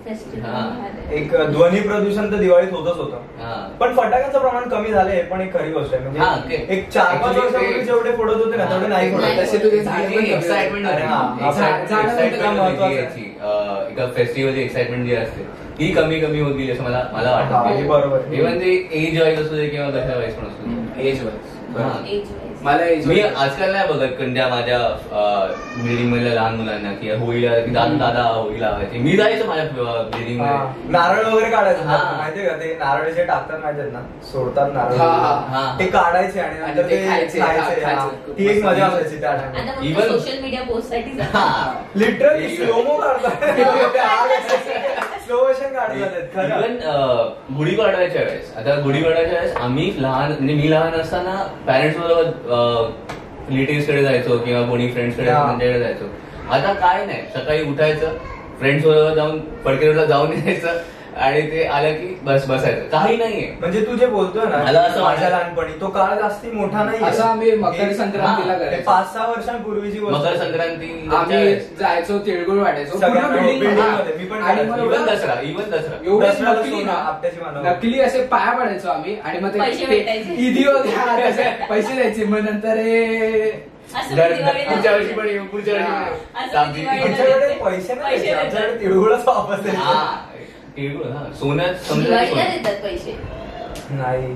फेस्टिवल. 0.04 1.12
एक 1.12 1.34
ध्वनी 1.50 1.80
प्रदूषण 1.80 2.32
तर 2.32 2.36
दिवाळीत 2.36 2.72
होतच 2.72 2.96
होतं. 2.96 3.16
पण 3.80 3.96
फटाक्यांचं 3.96 4.38
प्रमाण 4.38 4.68
कमी 4.68 4.90
झालं 4.90 5.10
हे 5.10 5.22
पण 5.22 5.40
एक 5.40 5.54
खरी 5.54 5.70
गोष्ट 5.70 5.94
आहे 5.94 6.08
म्हणजे 6.08 6.66
एक 6.68 6.90
चार 6.90 7.16
पाच 7.16 7.36
वर्षापूर्वी 7.36 7.74
ते- 7.74 7.84
जेवढे 7.84 8.12
फोडत 8.12 8.34
होते 8.34 8.56
ना. 8.56 8.64
तेवढे 8.64 8.86
नाही. 8.86 9.12
फोडत 9.12 9.24
एक्साइटमेंट 9.24 10.86
हा, 10.86 11.34
फेस्टिवलची 14.16 15.04
जी 15.04 15.14
असते 15.14 15.42
ती 15.78 15.92
कमी 15.92 16.20
कमी 16.20 16.40
होत 16.40 16.54
गेली 16.54 16.72
असं 16.72 16.82
मला 16.82 17.08
मला 17.12 17.30
हा, 17.30 17.62
वाटतं 17.62 17.88
बरोबर 17.88 18.18
आहे. 18.18 18.36
इव्हन 18.36 18.58
ते 18.58 18.88
एज 18.92 19.22
वाईज 19.22 19.40
असू 19.40 19.54
दे 19.54 19.68
किंवा 19.68 19.90
कशा 19.90 20.18
वाईज 20.18 20.34
पण 20.34 20.46
असू 20.46 20.66
दे 20.66 21.08
एज 21.08 21.24
वाईज. 21.24 22.49
मला 22.60 22.84
मी 23.06 23.20
आजकाल 23.20 23.70
नाही 23.72 23.86
बघत 23.88 24.08
कंड्या 24.18 24.46
माझ्या 24.48 24.78
बिल्डिंग 25.76 26.10
मधल्या 26.12 26.32
लहान 26.34 26.54
मुलांना 26.56 26.92
की 26.92 27.10
होळीला 27.12 27.58
की 27.60 27.70
दादा 27.70 27.94
दादा 27.98 28.22
होळी 28.24 28.60
लावायची 28.60 28.98
मी 28.98 29.16
जायचो 29.16 29.46
माझ्या 29.46 29.64
बिल्डिंग. 30.06 30.40
मध्ये 30.40 30.90
नारळ 30.90 31.22
वगैरे 31.24 31.50
काढायचं 31.50 31.82
हा. 31.82 31.98
माहितीये 32.18 32.48
का 32.48 32.56
ते 32.56 32.74
नारळ 32.74 33.08
जे 33.10 33.24
टाकतात 33.24 33.58
माहितीये 33.60 33.90
ना 33.90 34.00
सोडतात 34.32 34.72
नारळ 34.74 34.96
हा, 34.96 35.06
हा, 35.08 35.32
हा. 35.50 35.64
ते 35.78 35.86
काढायचे 35.88 36.40
आणि 36.40 36.58
नंतर 36.60 36.90
ते 36.90 37.02
खायचे. 37.08 37.40
ती 38.38 38.48
एक 38.48 38.64
मजा 38.64 38.86
असायची 38.86 39.20
त्या 39.20 39.32
Even- 39.82 40.08
सोशल 40.08 40.38
मीडिया 40.42 40.62
पोस्टसाठी 40.64 41.18
हा. 41.32 41.72
लिटरली 41.96 42.56
स्लोमो 42.56 42.96
काढतात 42.96 43.40
स्लो 45.30 45.42
मोशन 45.42 45.74
इव्हन 45.94 46.76
गुढीपाडव्याच्या 47.56 48.22
वेळेस 48.22 48.52
आता 48.56 48.74
गुढीपाडव्याच्या 48.80 49.32
वेळेस 49.32 49.56
आम्ही 49.56 49.92
लहान 49.98 50.30
म्हणजे 50.30 50.54
मी 50.54 50.70
लहान 50.70 50.92
असताना 50.92 51.34
पॅरेंट्स 51.66 51.98
बरोबर 51.98 52.88
रिलेटिव्हकडे 53.50 54.02
जायचो 54.02 54.38
किंवा 54.38 54.62
कोणी 54.68 54.90
फ्रेंड्सकडे 54.92 55.28
हा. 55.30 55.44
त्यांच्याकडे 55.46 55.78
जायचो 55.78 56.04
आता 56.52 56.72
काय 56.72 57.04
नाही 57.06 57.22
सकाळी 57.34 57.62
उठायचं 57.64 58.16
फ्रेंड्स 58.58 58.84
बरोबर 58.86 59.14
जाऊन 59.14 59.38
पडकेरोडला 59.64 60.04
जाऊन 60.06 60.32
यायचं 60.38 60.78
आणि 61.16 61.40
ते 61.42 61.64
आलं 61.64 61.92
की 61.92 62.06
बस 62.22 62.46
बसायचं 62.46 62.88
काही 62.88 63.16
नाहीये 63.16 63.56
म्हणजे 63.60 63.80
तू 63.80 63.94
जे 63.96 64.06
बोलतोय 64.06 64.44
ना 64.44 64.56
मला 64.56 64.80
असं 64.80 65.02
माझ्या 65.02 65.28
लहानपणी 65.30 65.72
तो 65.80 65.86
काळ 65.86 66.14
जास्ती 66.18 66.50
मोठा 66.50 66.82
नाही 66.84 67.04
असं 67.04 67.22
आम्ही 67.22 67.50
मकर 67.52 67.92
संक्रांतीला 67.92 68.54
करायचो. 68.54 68.82
पाच 68.82 69.12
सहा 69.12 69.26
वर्षांपूर्वीची 69.26 69.98
गोष्ट 69.98 70.16
मकर 70.16 70.26
आहे. 70.26 70.38
संक्रांती 70.38 71.08
आम्ही 71.16 71.54
जायचो 71.80 72.18
तिळगुळ 72.18 72.58
वाटायचो 72.58 72.90
पूर्ण 72.90 73.06
सगळ्या 73.06 73.28
building 73.30 73.60
building 73.60 73.80
हा. 73.80 73.96
मध्ये, 73.98 74.14
मी 74.18 74.24
पण 74.24 74.36
आणि 74.36 74.54
करायचो. 74.54 74.72
मग 74.72 74.78
इव्हन 74.78 75.00
एवढं- 75.00 75.14
दसरा 75.14 75.40
इव्हन 75.42 75.70
दसरा 75.70 75.96
एवढे 76.04 76.28
दसऱ्याला 76.28 76.58
नकली 76.60 76.70
सोनं, 76.70 76.86
ना 76.86 76.92
आपट्याची 76.92 77.40
मानव. 77.40 77.66
नकली 77.66 78.00
असे 78.00 78.22
पाया 78.26 78.52
पडायचो 78.52 78.88
आम्ही 78.88 79.16
आणि 79.24 79.38
मग 79.38 79.58
पैसे 79.58 79.80
ते 79.80 79.86
भेटायचे. 79.86 81.30
तसे 81.30 81.50
पैसे 81.70 81.94
द्यायचे 81.94 82.24
मग 82.24 82.38
नंतर 82.40 82.76
हे 82.76 83.50
असं 83.96 84.16
दर- 84.16 84.32
दिवाळीला- 84.34 84.68
पुढच्या 84.70 84.92
वर्षी 84.92 85.12
पण 85.14 85.26
येऊ 85.26 85.44
पुढच्या 85.44 85.74
वर्षी 85.74 85.86
पण 85.86 86.02
येऊ. 86.04 86.14
असं 86.36 86.52
सावजी. 86.52 86.80
दिवाळीला- 86.80 87.06
आमच्याकडे 87.08 87.48
पैसे 87.48 87.54
नाही 87.54 87.70
पैसे 87.70 87.94
द्यायचे, 87.94 88.26
देतात. 88.26 88.44
आमच्याकडे 88.44 88.80
तिळगुळच 88.80 89.24
वापस 89.26 89.60
द्यायचे. 89.62 89.80
हा 89.82 90.16
तिळगुळ 90.80 91.10
हा 91.12 91.24
सोन्यात 91.40 91.74
समजा 91.88 92.08
दिवाळीला 92.08 92.44
देतात 92.48 92.82
पैसे 92.82 93.16
नाही. 93.90 94.34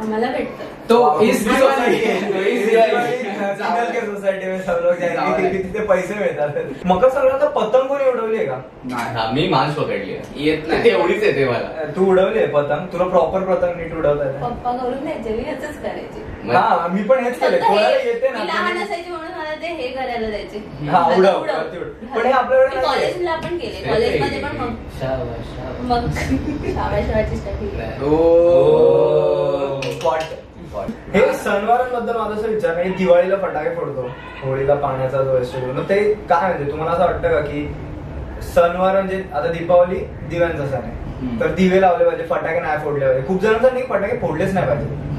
आम्हाला 0.00 0.26
भेटतात 0.26 0.66
तो 0.90 1.00
वाव, 1.02 1.20
इस 1.22 1.42
दिवाळी 1.44 1.62
society 1.62 2.06
आहे. 2.06 2.32
तो 2.32 2.40
इस 2.40 2.68
दिवाळी, 2.68 2.90
दिवाळी. 2.90 3.16
सिग्नल 3.56 3.90
के 3.92 4.00
सोसायटी 4.06 4.46
में 4.46 4.60
सब 4.62 4.78
लोग 4.82 4.94
जाएंगे, 4.94 5.16
जावं 5.16 5.50
की 5.50 5.58
तिथे 5.62 5.84
पैसे 5.86 6.14
मिळतात. 6.14 6.56
मकर 6.86 7.08
संक्रांत 7.08 7.44
पतंग 7.56 7.88
कोणी 7.88 8.04
उडवली 8.04 8.36
आहे 8.36 8.46
का? 8.46 8.56
नाही 8.84 9.14
हा 9.16 9.30
मी 9.32 9.46
मांस 9.48 9.74
पकडली 9.74 10.14
आहे. 10.14 10.44
येत 10.44 10.68
नाही. 10.68 10.84
ते 10.84 10.90
एवढीच 10.90 11.22
येते 11.22 11.44
मला. 11.44 11.84
तू 11.96 12.06
उडवली 12.10 12.38
आहे 12.38 12.46
पतंग? 12.46 12.86
तुला 12.92 13.04
प्रॉपर 13.04 13.44
पतंग 13.44 13.76
नीट 13.76 13.94
उडवता 13.94 14.24
येते 14.24 14.42
पप्पा 14.44 14.76
करून 14.76 15.04
द्यायचे 15.04 15.30
मी 15.30 15.44
असंच 15.50 15.82
करायचे. 15.82 16.24
हा 16.46 16.86
मी 16.86 17.02
पण 17.02 17.24
हेच 17.24 17.38
केलं 17.40 17.58
कोणाला 17.58 17.88
हे- 17.88 18.06
येते 18.06 18.32
लहान 18.32 18.74
ना 18.74 18.82
असायची 18.82 19.10
म्हणून 19.10 19.30
मला 19.30 19.54
ते 19.62 19.66
हे 19.66 19.88
करायला 19.88 20.28
द्यायचे. 20.28 20.58
हा, 20.86 21.04
उडव. 21.16 21.42
पण 22.14 22.26
हे 22.26 22.32
आपल्याकडे 22.32 22.66
नाही. 22.66 22.86
कॉलेजला 22.86 23.34
पण 23.34 23.58
केले 23.58 23.90
कॉलेजमध्ये 23.90 24.42
पण 24.42 24.56
मग. 24.56 24.74
मग 25.80 26.08
स्टडी 26.10 27.68
हे 31.14 31.32
सणवारांबद्दल 31.34 32.16
माझं 32.16 32.34
असं 32.34 32.48
विचार 32.48 32.76
आहे 32.76 32.88
दिवाळीला 32.88 33.36
फटाके 33.36 33.74
फोडतो. 33.76 34.08
होळीला 34.42 34.74
पाण्याचा 34.74 35.22
जो 35.22 35.36
असतो 35.36 35.66
मग 35.66 35.88
ते. 35.88 36.02
काय 36.28 36.48
म्हणजे 36.48 36.70
तुम्हाला 36.70 36.92
असं 36.92 37.04
वाटतं 37.04 37.28
का 37.28 37.40
की 37.40 37.66
सणवार 38.54 38.94
म्हणजे 38.94 39.22
आता 39.34 39.52
दीपावली 39.52 39.98
दिव्यांचा 40.28 40.66
सण 40.66 40.82
आहे. 40.84 40.98
तर 41.40 41.46
दिवे 41.46 41.80
लावले 41.80 42.04
पाहिजे 42.04 42.24
फटाके 42.24 42.60
नाही 42.60 42.78
फोडले 42.84 43.06
पाहिजे. 43.06 43.26
खूप 43.26 43.40
जणांचं 43.42 43.72
नाही 43.72 43.84
फटाके 43.88 44.18
फोडलेच 44.18 44.54
नाही 44.54 44.66
पाहिजे. 44.66 45.09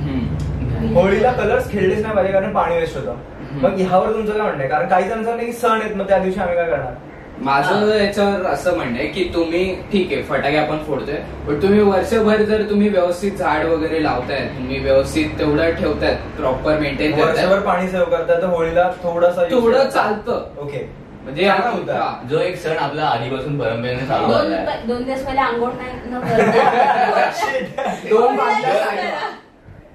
होळीला 0.93 1.31
कलर्स 1.31 1.71
खेळलेच 1.71 2.01
नाही 2.01 2.15
पाहिजे 2.15 2.33
कारण 2.33 2.53
पाणी 2.53 2.75
वेस्ट 2.75 2.97
होतं. 2.97 3.15
मग 3.61 3.77
ह्यावर 3.79 4.11
तुमचं 4.13 4.31
काय 4.31 4.41
म्हणणं 4.41 4.59
आहे? 4.59 4.69
कारण 4.69 4.87
काही 4.87 5.09
जणांचं 5.09 5.35
नाही 5.35 5.47
की 5.47 5.53
सण 5.53 5.81
आहेत 5.81 5.95
मग 5.95 6.07
त्या 6.07 6.17
दिवशी 6.17 6.39
आम्ही 6.39 6.55
काय 6.55 6.65
करणार? 6.65 6.93
माझं 7.39 7.87
याच्यावर 7.95 8.45
असं 8.45 8.75
म्हणणं 8.75 8.97
आहे 8.97 9.07
की 9.07 9.23
तुम्ही 9.33 9.63
ठीक 9.91 10.11
आहे 10.13 10.21
फटाके 10.23 10.57
आपण 10.57 10.77
फोडतोय 10.87 11.15
पण 11.47 11.61
तुम्ही 11.61 11.79
वर्षभर 11.79 12.41
जर 12.43 12.61
तुम्ही 12.69 12.89
व्यवस्थित 12.89 13.31
झाड 13.31 13.65
वगैरे 13.65 14.03
लावताय 14.03 14.45
तुम्ही 14.47 14.79
व्यवस्थित 14.79 15.29
तेवढं 15.39 15.71
ठेवतायत 15.71 16.17
प्रॉपर 16.37 16.79
मेंटेन 16.79 17.13
वर्षभर 17.13 17.33
करताय 17.45 17.59
पाणी 17.61 17.87
सेव्ह 17.89 18.05
करतात 18.07 18.41
तर 18.41 18.47
होळीला 18.47 18.89
थोडंसं 19.03 19.49
तेवढं 19.49 19.89
चालतं. 19.89 20.45
ओके. 20.57 20.87
म्हणजे 21.23 21.45
चांगला 21.45 21.71
मुद्दा. 21.71 21.93
हा. 21.93 22.13
जो 22.29 22.39
एक 22.39 22.55
सण 22.57 22.77
आपला 22.77 23.05
आधीपासून 23.05 23.59
परंपरेने 23.59 24.05
चालू 24.07 24.27
दोन 24.27 24.53
आहे 24.53 25.03
दिवस 25.03 25.25
पहिले 25.25 25.41
आंघोळ 25.41 25.71
नाही 25.71 25.91
न 26.05 26.19
करता. 26.19 27.89
दोन 28.09 28.35
बादल्या. 28.35 29.40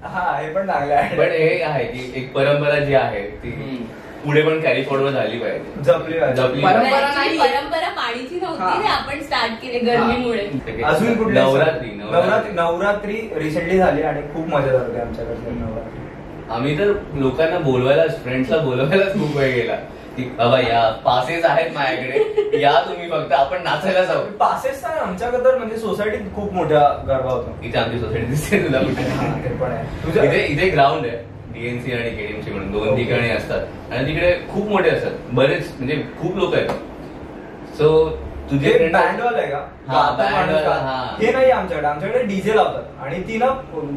हा 0.03 0.31
हे 0.33 0.49
पण 0.53 0.67
चांगलं 0.67 0.93
आहे 0.95 1.17
पण 1.17 1.31
हे 1.31 1.61
आहे 1.63 1.83
की 1.85 2.11
एक 2.15 2.31
परंपरा 2.33 2.79
जी 2.79 2.93
आहे 2.95 3.21
ती. 3.35 3.51
पुढे 4.23 4.41
पण 4.41 4.59
कॅरी 4.61 4.83
फॉरवर्ड 4.83 5.13
झाली 5.13 5.37
पाहिजे 5.39 5.81
जपली. 5.83 6.19
जपली 6.35 6.61
परंपरा. 6.61 6.99
परंपरा 7.39 7.89
पाणीची. 7.91 8.39
नव्हती 8.39 8.81
रे 8.81 8.87
आपण 8.89 9.21
स्टार्ट 9.21 9.51
केली 9.61 9.79
गरमीमुळे 9.81 10.83
अजून 10.83 11.13
कुठले 11.17 11.39
नवरात्री? 11.39 11.89
नवरात्री 11.93 12.51
नवरात्री 12.53 13.19
रिसेंटली 13.35 13.77
झाली 13.77 14.01
आणि 14.03 14.21
खूप 14.33 14.47
मजा 14.47 14.71
झाली 14.73 14.99
आमच्याकडे 14.99 15.51
नवरात्री 15.51 16.05
आम्ही 16.49 16.77
तर 16.77 16.91
लोकांना 17.15 17.57
बोलवायलाच 17.59 18.23
फ्रेंड्सला 18.23 18.57
बोलवायलाच 18.59 19.13
खूप 19.13 19.35
वेळ 19.37 19.53
गेला 19.53 19.75
बाबा 20.23 20.59
या 20.59 20.89
पासेस 21.05 21.45
आहेत 21.45 21.71
माझ्याकडे. 21.71 22.49
या 22.61 22.71
तुम्ही 22.71 23.11
फक्त 23.11 23.31
आपण 23.31 23.63
नाचायला 23.63 24.03
जाऊ. 24.03 24.23
पासेस 24.23 24.85
नाही 24.85 24.99
आमच्याकडे 24.99 25.45
तर 25.45 25.57
म्हणजे 25.57 25.77
सोसायटीत 25.77 26.35
खूप 26.35 26.53
मोठा 26.53 27.03
गरबा 27.07 27.31
होतो. 27.31 27.57
इथे 27.63 27.77
आमची 27.77 27.99
सोसायटी 27.99 28.25
दिसते 28.25 28.59
तुला 28.59 28.79
कुठे? 28.79 30.27
इथे 30.27 30.45
इथे 30.45 30.69
ग्राउंड 30.69 31.05
आहे. 31.05 31.37
डीएनसी 31.53 31.91
आणि 31.91 32.09
केडीएमसी 32.09 32.51
म्हणून. 32.51 32.71
दोन. 32.71 32.95
ठिकाणी 32.95 33.29
असतात. 33.29 33.67
आणि 33.91 34.07
तिकडे 34.07 34.31
खूप 34.53 34.67
मोठे 34.67 34.89
असतात. 34.89 35.11
बरेच 35.31 35.71
म्हणजे 35.77 36.03
खूप 36.21 36.37
लोक 36.37 36.55
आहेत. 36.55 36.69
सो 37.77 38.09
तुझे 38.51 38.71
हे 38.71 38.73
friend- 38.73 38.93
बँड 38.93 39.21
वाला 39.21 39.37
आहे 39.37 39.47
का? 39.47 39.57
हा? 39.87 40.01
हा. 40.73 41.17
हे 41.21 41.31
नाही 41.31 41.51
आमच्याकडे. 41.51 41.87
आमच्याकडे 41.87 42.23
डीजे 42.23 42.55
लावतात. 42.55 43.05
आणि 43.05 43.21
ती 43.23 43.37
ना 43.37 43.45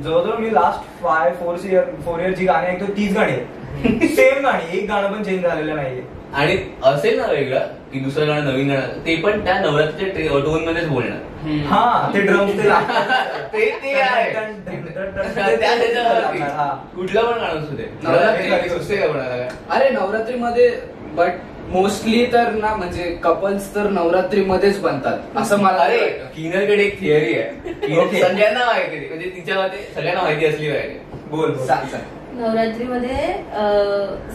जवळजवळ 0.05 0.37
मी 0.37 0.55
last 0.55 0.81
five 0.81 1.31
four 1.31 1.57
year 1.65 1.85
four 1.85 2.21
year 2.21 2.31
जी 2.31 2.45
गाणी 2.47 2.67
ऐकतो 2.67 2.93
तीच 2.93 3.15
गाणी 3.15 3.33
आहेत. 3.33 3.47
सेम 4.15 4.47
गाणी 4.47 4.79
एक 4.79 4.89
गाणं 4.89 5.13
पण 5.13 5.23
चेंज 5.23 5.43
झालेलं 5.43 5.77
नाहीये 5.77 6.03
आणि 6.35 6.57
असेल 6.85 7.19
ना 7.21 7.27
वेगळं 7.27 7.67
की 7.93 8.01
दुसरं 8.01 8.29
गाणं 8.29 8.45
नवीन 8.45 8.71
गाणं 8.71 9.05
ते 9.07 9.15
पण 9.17 9.45
त्या 9.45 9.59
नवरात्रीच्या 9.61 10.39
टोन 10.41 10.65
मध्येच 10.65 10.89
बोलणार. 10.89 11.19
हा 11.67 12.11
ते 12.15 12.21
ड्रम 12.21 12.51
ते 12.51 12.69
लागतात. 12.69 13.39
ते 13.53 13.65
ते 13.83 13.93
आहे 14.01 14.33
त्या 14.33 15.77
त्याच्यावरती. 15.79 16.39
हा. 16.39 16.69
कुठलं 16.97 17.21
पण 17.23 17.39
गाणं 17.41 17.61
असू 17.61 17.77
दे 17.77 17.87
नवरात्री 18.03 18.49
नवरात्री 18.49 18.69
सुचते 18.71 18.97
का 18.97 19.07
कोणाला 19.07 19.37
काय? 19.37 19.49
अरे 19.71 19.89
नवरात्रीमध्ये 19.91 20.69
बट 21.17 21.33
मोस्टली 21.71 22.25
तर 22.33 22.51
ना 22.53 22.75
म्हणजे 22.77 23.05
कपल्स 23.23 23.75
तर 23.75 23.89
नवरात्रीमध्येच 23.91 24.81
बनतात 24.83 25.37
असं 25.39 25.61
मला 25.61 25.83
अरे 25.85 25.99
वाटतं. 25.99 26.25
किनरकडे 26.37 26.83
एक 26.85 27.01
थिअरी 27.01 27.35
आहे 27.35 27.49
Okay. 27.97 28.23
सगळ्यांना 28.23 28.65
माहिती 28.65 28.97
आहे. 28.97 29.09
म्हणजे 29.09 29.31
तिच्या 29.37 29.59
मते 29.59 29.83
सगळ्यांना 29.95 30.23
माहिती 30.23 30.47
असली 30.47 30.71
पाहिजे 30.71 30.99
बोल 31.31 31.51
बोल. 31.51 31.67
सांग 31.67 31.87
सांग 31.89 32.19
नवरात्रीमध्ये 32.41 33.27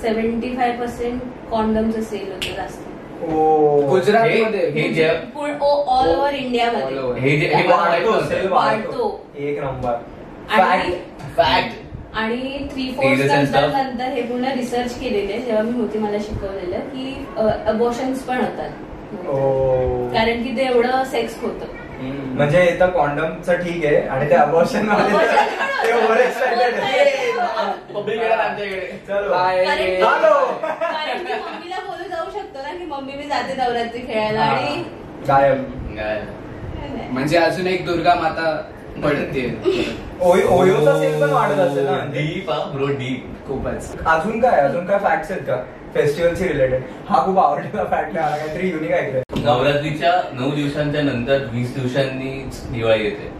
सेव्हन्टी 0.01 0.55
फाय 0.55 0.71
पर्सेंट 0.79 1.21
कॉन्डमचं 1.51 2.01
सेल 2.01 2.31
होतं 2.31 2.55
जास्त 2.55 2.83
ओ. 3.23 3.79
गुजरातमध्ये 3.89 4.69
हे 4.71 4.87
जे 4.93 5.07
ऑल 5.07 5.51
ओव्हर 5.61 6.33
इंडियामध्ये. 6.33 7.19
हे 7.19 7.37
जे 7.37 7.47
हे 7.47 7.63
मला 7.63 7.75
माहीत 7.75 8.05
वाढतो, 8.05 8.11
नव्हतं. 8.11 8.27
सेल 8.29 8.47
वाढतो. 8.51 9.25
एक 9.37 9.59
नंबर 9.63 9.93
आणि 10.53 10.81
Fact. 10.81 11.35
फॅक्ट 11.37 11.83
आणि 12.17 12.67
थ्री 12.71 12.83
and 12.97 13.55
नंतर 13.55 14.11
हे 14.11 14.21
पूर्ण 14.21 14.51
रिसर्च 14.57 14.99
केलेले 14.99 15.37
जेव्हा 15.39 15.63
मी 15.63 15.79
होती 15.79 15.99
मला 15.99 16.17
शिकवलेलं 16.17 16.79
की 16.89 17.25
अबॉर्शन्स 17.67 18.21
पण 18.23 18.37
होतात 18.37 19.27
ओ. 19.29 19.35
कारण 20.13 20.43
की 20.43 20.55
ते 20.57 20.65
एवढं 20.65 21.03
सेक्स 21.03 21.35
होतं. 21.41 21.65
म्हणजे 21.99 22.63
इथं 22.65 22.89
कॉन्डमचं 22.89 23.61
ठीक 23.61 23.85
आहे 23.85 24.01
आणि 24.07 24.29
ते 24.29 24.35
अबॉर्शन 24.35 24.87
ते 24.87 25.91
ओव्हर 25.93 26.17
एक्साइटेड 26.17 26.75
पब्लिक 27.95 28.21
आमच्याकडे. 28.21 28.87
मम्मीला 30.45 31.79
बोलू 31.79 32.09
जाऊ 32.09 32.29
शकतो 32.31 32.61
ना 32.61 32.71
की 32.71 32.85
मम्मी 32.85 33.13
मी 33.13 33.23
जाते 33.23 33.53
नवरात्री 33.53 34.01
खेळायला 34.01 34.41
आणि 34.41 34.83
गायब. 35.27 35.63
काय? 35.97 36.21
म्हणजे 37.11 37.37
अजून 37.37 37.67
एक 37.67 37.85
दुर्गा 37.85 38.13
माता 38.15 38.51
पडते. 39.03 39.45
ओय- 40.21 40.45
ओयोचा 40.49 40.97
सीन 40.99 41.19
पण 41.21 41.29
वाढत 41.29 41.59
असेल 41.59 41.85
ना. 41.85 41.97
डीप 42.13 42.49
हा. 42.51 42.59
ब्रो 42.73 42.87
डीप 42.87 43.47
खूपच. 43.47 43.91
अजून 44.07 44.39
काय? 44.41 44.59
अजून 44.59 44.85
काय 44.85 44.99
फॅक्ट्स 44.99 45.31
आहेत 45.31 45.43
का? 45.43 45.55
फेस्टिवलशी 45.93 46.47
रिलेटेड 46.47 46.83
हा 47.09 47.25
खूप 47.25 47.39
आवडलेला 47.39 47.83
फॅक्ट 47.83 48.17
आहे. 48.17 48.25
मला 48.25 48.37
काहीतरी 48.37 48.69
युनिक 48.69 48.91
ऐकलंय 48.91 49.21
नवरात्रीच्या 49.45 50.11
नऊ 50.33 50.51
दिवसांच्या 50.51 51.01
नंतर 51.03 51.45
वीस 51.51 51.73
दिवसांनी 51.75 52.31
दिवाळी 52.71 53.03
येते 53.03 53.31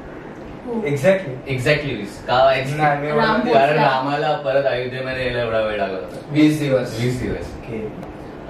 हो. 0.66 0.82
एक्झॅक्टली 0.86 1.34
एक्झॅक्टली 1.54 1.96
वीस 1.96 2.18
का 2.28 2.38
exactly? 2.52 2.78
नाही 2.78 3.02
मी 3.02 3.08
राम 3.12 3.36
ओळखते. 3.36 3.54
कारण. 3.54 3.78
रामाला 3.78 4.32
परत 4.46 4.66
अयोध्येमध्ये 4.66 5.26
यायला 5.26 5.42
एवढा 5.42 5.60
वेळ 5.60 5.78
लागत 5.78 6.04
होता 6.04 6.32
वीस 6.32 6.60
दिवस 6.60 7.00
वीस 7.02 7.22
दिवस 7.22 7.54
Okay. 7.60 7.80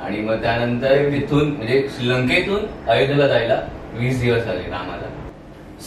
आणि 0.05 0.21
मग 0.21 0.41
त्यानंतर 0.41 1.09
तिथून 1.11 1.51
म्हणजे 1.51 1.81
श्रीलंकेतून 1.95 2.65
अयोध्येला 2.87 3.27
जायला 3.27 3.59
वीस 3.93 4.19
दिवस 4.21 4.43
झाले 4.43 4.69
रामाला 4.71 5.09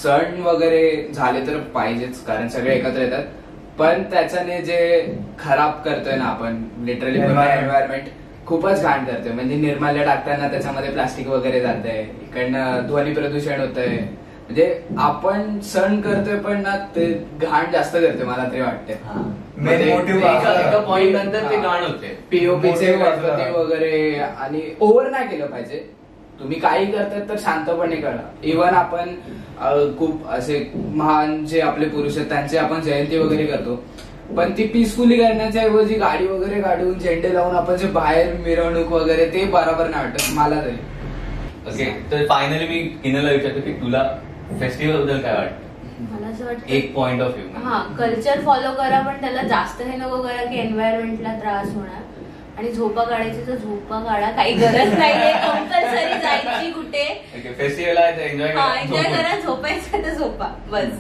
सण 0.03 0.41
वगैरे 0.43 1.09
झाले 1.15 1.47
तर 1.47 1.59
पाहिजेच 1.75 2.25
कारण 2.25 2.49
सगळे 2.49 2.75
एकत्र 2.75 3.01
येतात 3.01 3.25
पण 3.79 4.03
त्याच्याने 4.03 4.61
जे 4.63 4.79
खराब 5.39 5.73
करतोय 5.85 6.17
ना 6.17 6.25
आपण 6.25 6.63
लिटरली 6.85 7.19
Environment. 7.19 7.59
एन्व्हायरमेंट 7.59 8.09
खूपच 8.49 8.83
घाण 8.83 9.05
करतोय. 9.05 9.33
म्हणजे 9.33 9.55
निर्माल्य 9.57 10.05
टाकताना 10.05 10.49
त्याच्यामध्ये 10.49 10.91
प्लास्टिक 10.91 11.27
वगैरे 11.29 11.61
जातंय. 11.61 12.01
इकडनं 12.23 12.87
ध्वनी 12.87 13.13
प्रदूषण 13.15 13.61
होतंय. 13.61 13.97
म्हणजे 14.45 14.67
आपण 14.99 15.59
सण 15.65 16.01
करतोय 16.01 16.39
पण 16.39 16.61
ना 16.63 16.77
ते 16.95 17.07
घाण 17.41 17.71
जास्त 17.73 17.97
करतोय 17.97 18.27
मला 18.27 18.45
तरी 18.53 18.61
वाटतंय. 18.61 18.97
म्हणजे 19.57 21.11
नंतर 21.13 21.51
ते 21.51 21.57
घाण 21.57 21.83
होते. 21.85 22.17
पीओपीचे 22.31 22.95
वगैरे 23.53 24.15
आणि 24.41 24.63
ओव्हर 24.81 25.11
नाही 25.11 25.29
केलं 25.29 25.47
पाहिजे. 25.47 25.85
तुम्ही 26.41 26.59
काही 26.61 26.87
करतात 26.93 27.29
तर 27.29 27.37
शांतपणे 27.39 27.97
करा. 27.97 28.29
इव्हन 28.43 28.75
आपण 28.75 29.15
खूप 29.99 30.29
असे 30.31 30.59
महान 30.75 31.45
जे 31.47 31.61
आपले 31.61 31.87
पुरुष 31.89 32.17
आहेत 32.19 32.29
त्यांचे 32.29 32.59
आपण 32.59 32.81
जयंती 32.81 33.19
वगैरे 33.19 33.47
करतो. 33.47 33.83
पण 34.37 34.51
ती 34.57 34.67
पीसफुली 34.69 35.17
करण्याच्या 35.19 35.63
ऐवजी 35.63 35.95
गाडी 35.99 36.27
वगैरे 36.27 36.61
काढून 36.63 36.99
झेंडे 36.99 37.33
लावून 37.35 37.55
आपण 37.57 37.77
जे 37.77 37.87
बाहेर 37.93 38.33
मिरवणूक 38.45 38.93
वगैरे 38.93 39.27
ते 39.35 39.45
बरोबर 39.53 39.89
नाही 39.91 40.05
वाटत 40.05 40.33
मला 40.35 40.61
तरी. 40.65 40.77
ओके 41.69 41.85
तर 42.11 42.27
फायनली 42.29 42.67
मी 42.69 42.79
किनला 43.03 43.31
विचारतो 43.31 43.61
की 43.61 43.73
तुला 43.81 44.03
फेस्टिवलबद्दल 44.61 45.21
काय 45.21 45.35
वाटतं? 45.35 45.67
मला 46.11 46.27
असं 46.27 46.45
वाटतं 46.45 46.73
एक 46.75 46.95
पॉइंट 46.95 47.23
ऑफ 47.23 47.33
व्ह्यू 47.35 47.63
हा 47.65 47.79
कल्चर 47.99 48.41
फॉलो 48.45 48.71
करा 48.75 49.01
पण 49.01 49.21
त्याला 49.21 49.43
जास्त 49.49 49.81
हे 49.83 49.97
नको 49.97 50.21
करा 50.23 50.45
की 50.51 50.59
एन्व्हायरमेंटला 50.61 51.33
त्रास 51.41 51.75
होणार. 51.75 52.03
आणि 52.59 52.71
झोपा 52.73 53.03
काढायची 53.05 53.47
तर 53.47 53.57
झोपा 53.57 53.99
काढा 54.05 54.31
काही 54.37 54.53
गरज 54.55 54.93
नाहीये 54.99 55.33
कंपल्सरी 55.43 56.19
जायची 56.23 56.71
कुठे. 56.73 57.05
ओके 57.37 57.53
फेस्टिवल 57.59 57.97
आहे 57.97 58.17
तर 58.17 58.23
एन्जॉय 58.23 58.53
हा 58.57 58.75
एन्जॉय 58.81 59.03
करा 59.05 59.39
झोपायचं 59.41 60.03
तर 60.05 60.15
झोपा 60.15 60.49
बस. 60.71 60.93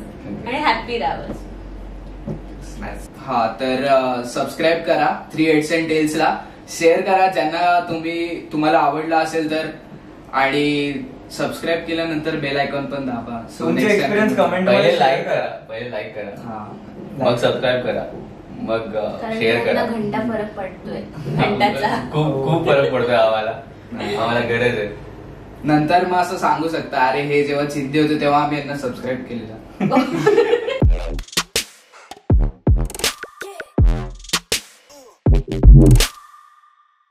आणि 0.46 0.58
हॅपी 0.58 0.98
राहा 0.98 1.16
बस. 1.22 1.46
हा 3.28 3.46
तर 3.60 3.86
सबस्क्राईब 4.26 4.82
करा 4.82 5.28
थ्री 5.32 5.44
एट्स 5.46 5.72
अँड 5.72 5.88
टेल्स 5.88 6.16
ला. 6.16 6.36
शेअर 6.68 7.00
करा 7.00 7.26
ज्यांना 7.26 7.80
तुम्ही 7.80 8.48
तुम्हाला 8.52 8.78
आवडला 8.78 9.18
असेल 9.18 9.50
तर. 9.50 9.66
आणि 10.32 10.92
सबस्क्राईब 11.30 11.78
केल्यानंतर 11.86 12.36
बेल 12.36 12.58
आयकॉन 12.58 12.86
पण 12.86 13.06
दाबा. 13.06 13.46
तुमचे 13.58 13.86
experience 13.86 14.18
तुम्ही- 14.18 14.38
comment 14.38 14.66
पहिले 14.66 14.78
मध्ये 14.78 14.98
लाईक 14.98 15.24
करा. 15.24 15.46
पहिले 15.68 15.90
लाईक 15.90 16.14
करा. 16.14 16.48
हा. 16.48 16.72
मग 17.18 17.36
सबस्क्राईब 17.36 17.84
करा. 17.84 18.02
मग 18.60 18.78
कारण 18.78 19.38
शेअर 19.38 19.64
त्यांना 19.64 19.84
करा. 19.84 19.96
घंटा 19.96 20.18
फरक 20.18 20.56
पडतोय. 20.56 21.00
घंटाचा. 21.34 21.88
खूप 22.12 22.48
खूप 22.48 22.66
फरक 22.66 22.92
पडतोय 22.92 23.14
आम्हाला. 23.14 23.50
आम्हाला 24.22 24.40
गरज 24.40 24.78
आहे. 24.78 24.88
नंतर 25.64 26.06
मग 26.06 26.18
असं 26.18 26.36
सांगू 26.36 26.68
शकता 26.68 27.06
अरे 27.06 27.22
हे 27.22 27.42
जेव्हा 27.44 27.64
चिंते 27.64 28.00
होते 28.00 28.20
तेव्हा 28.20 28.42
आम्ही 28.42 28.58
यांना 28.58 28.76
सबस्क्राईब 28.76 29.24
केलेलं. 29.28 29.54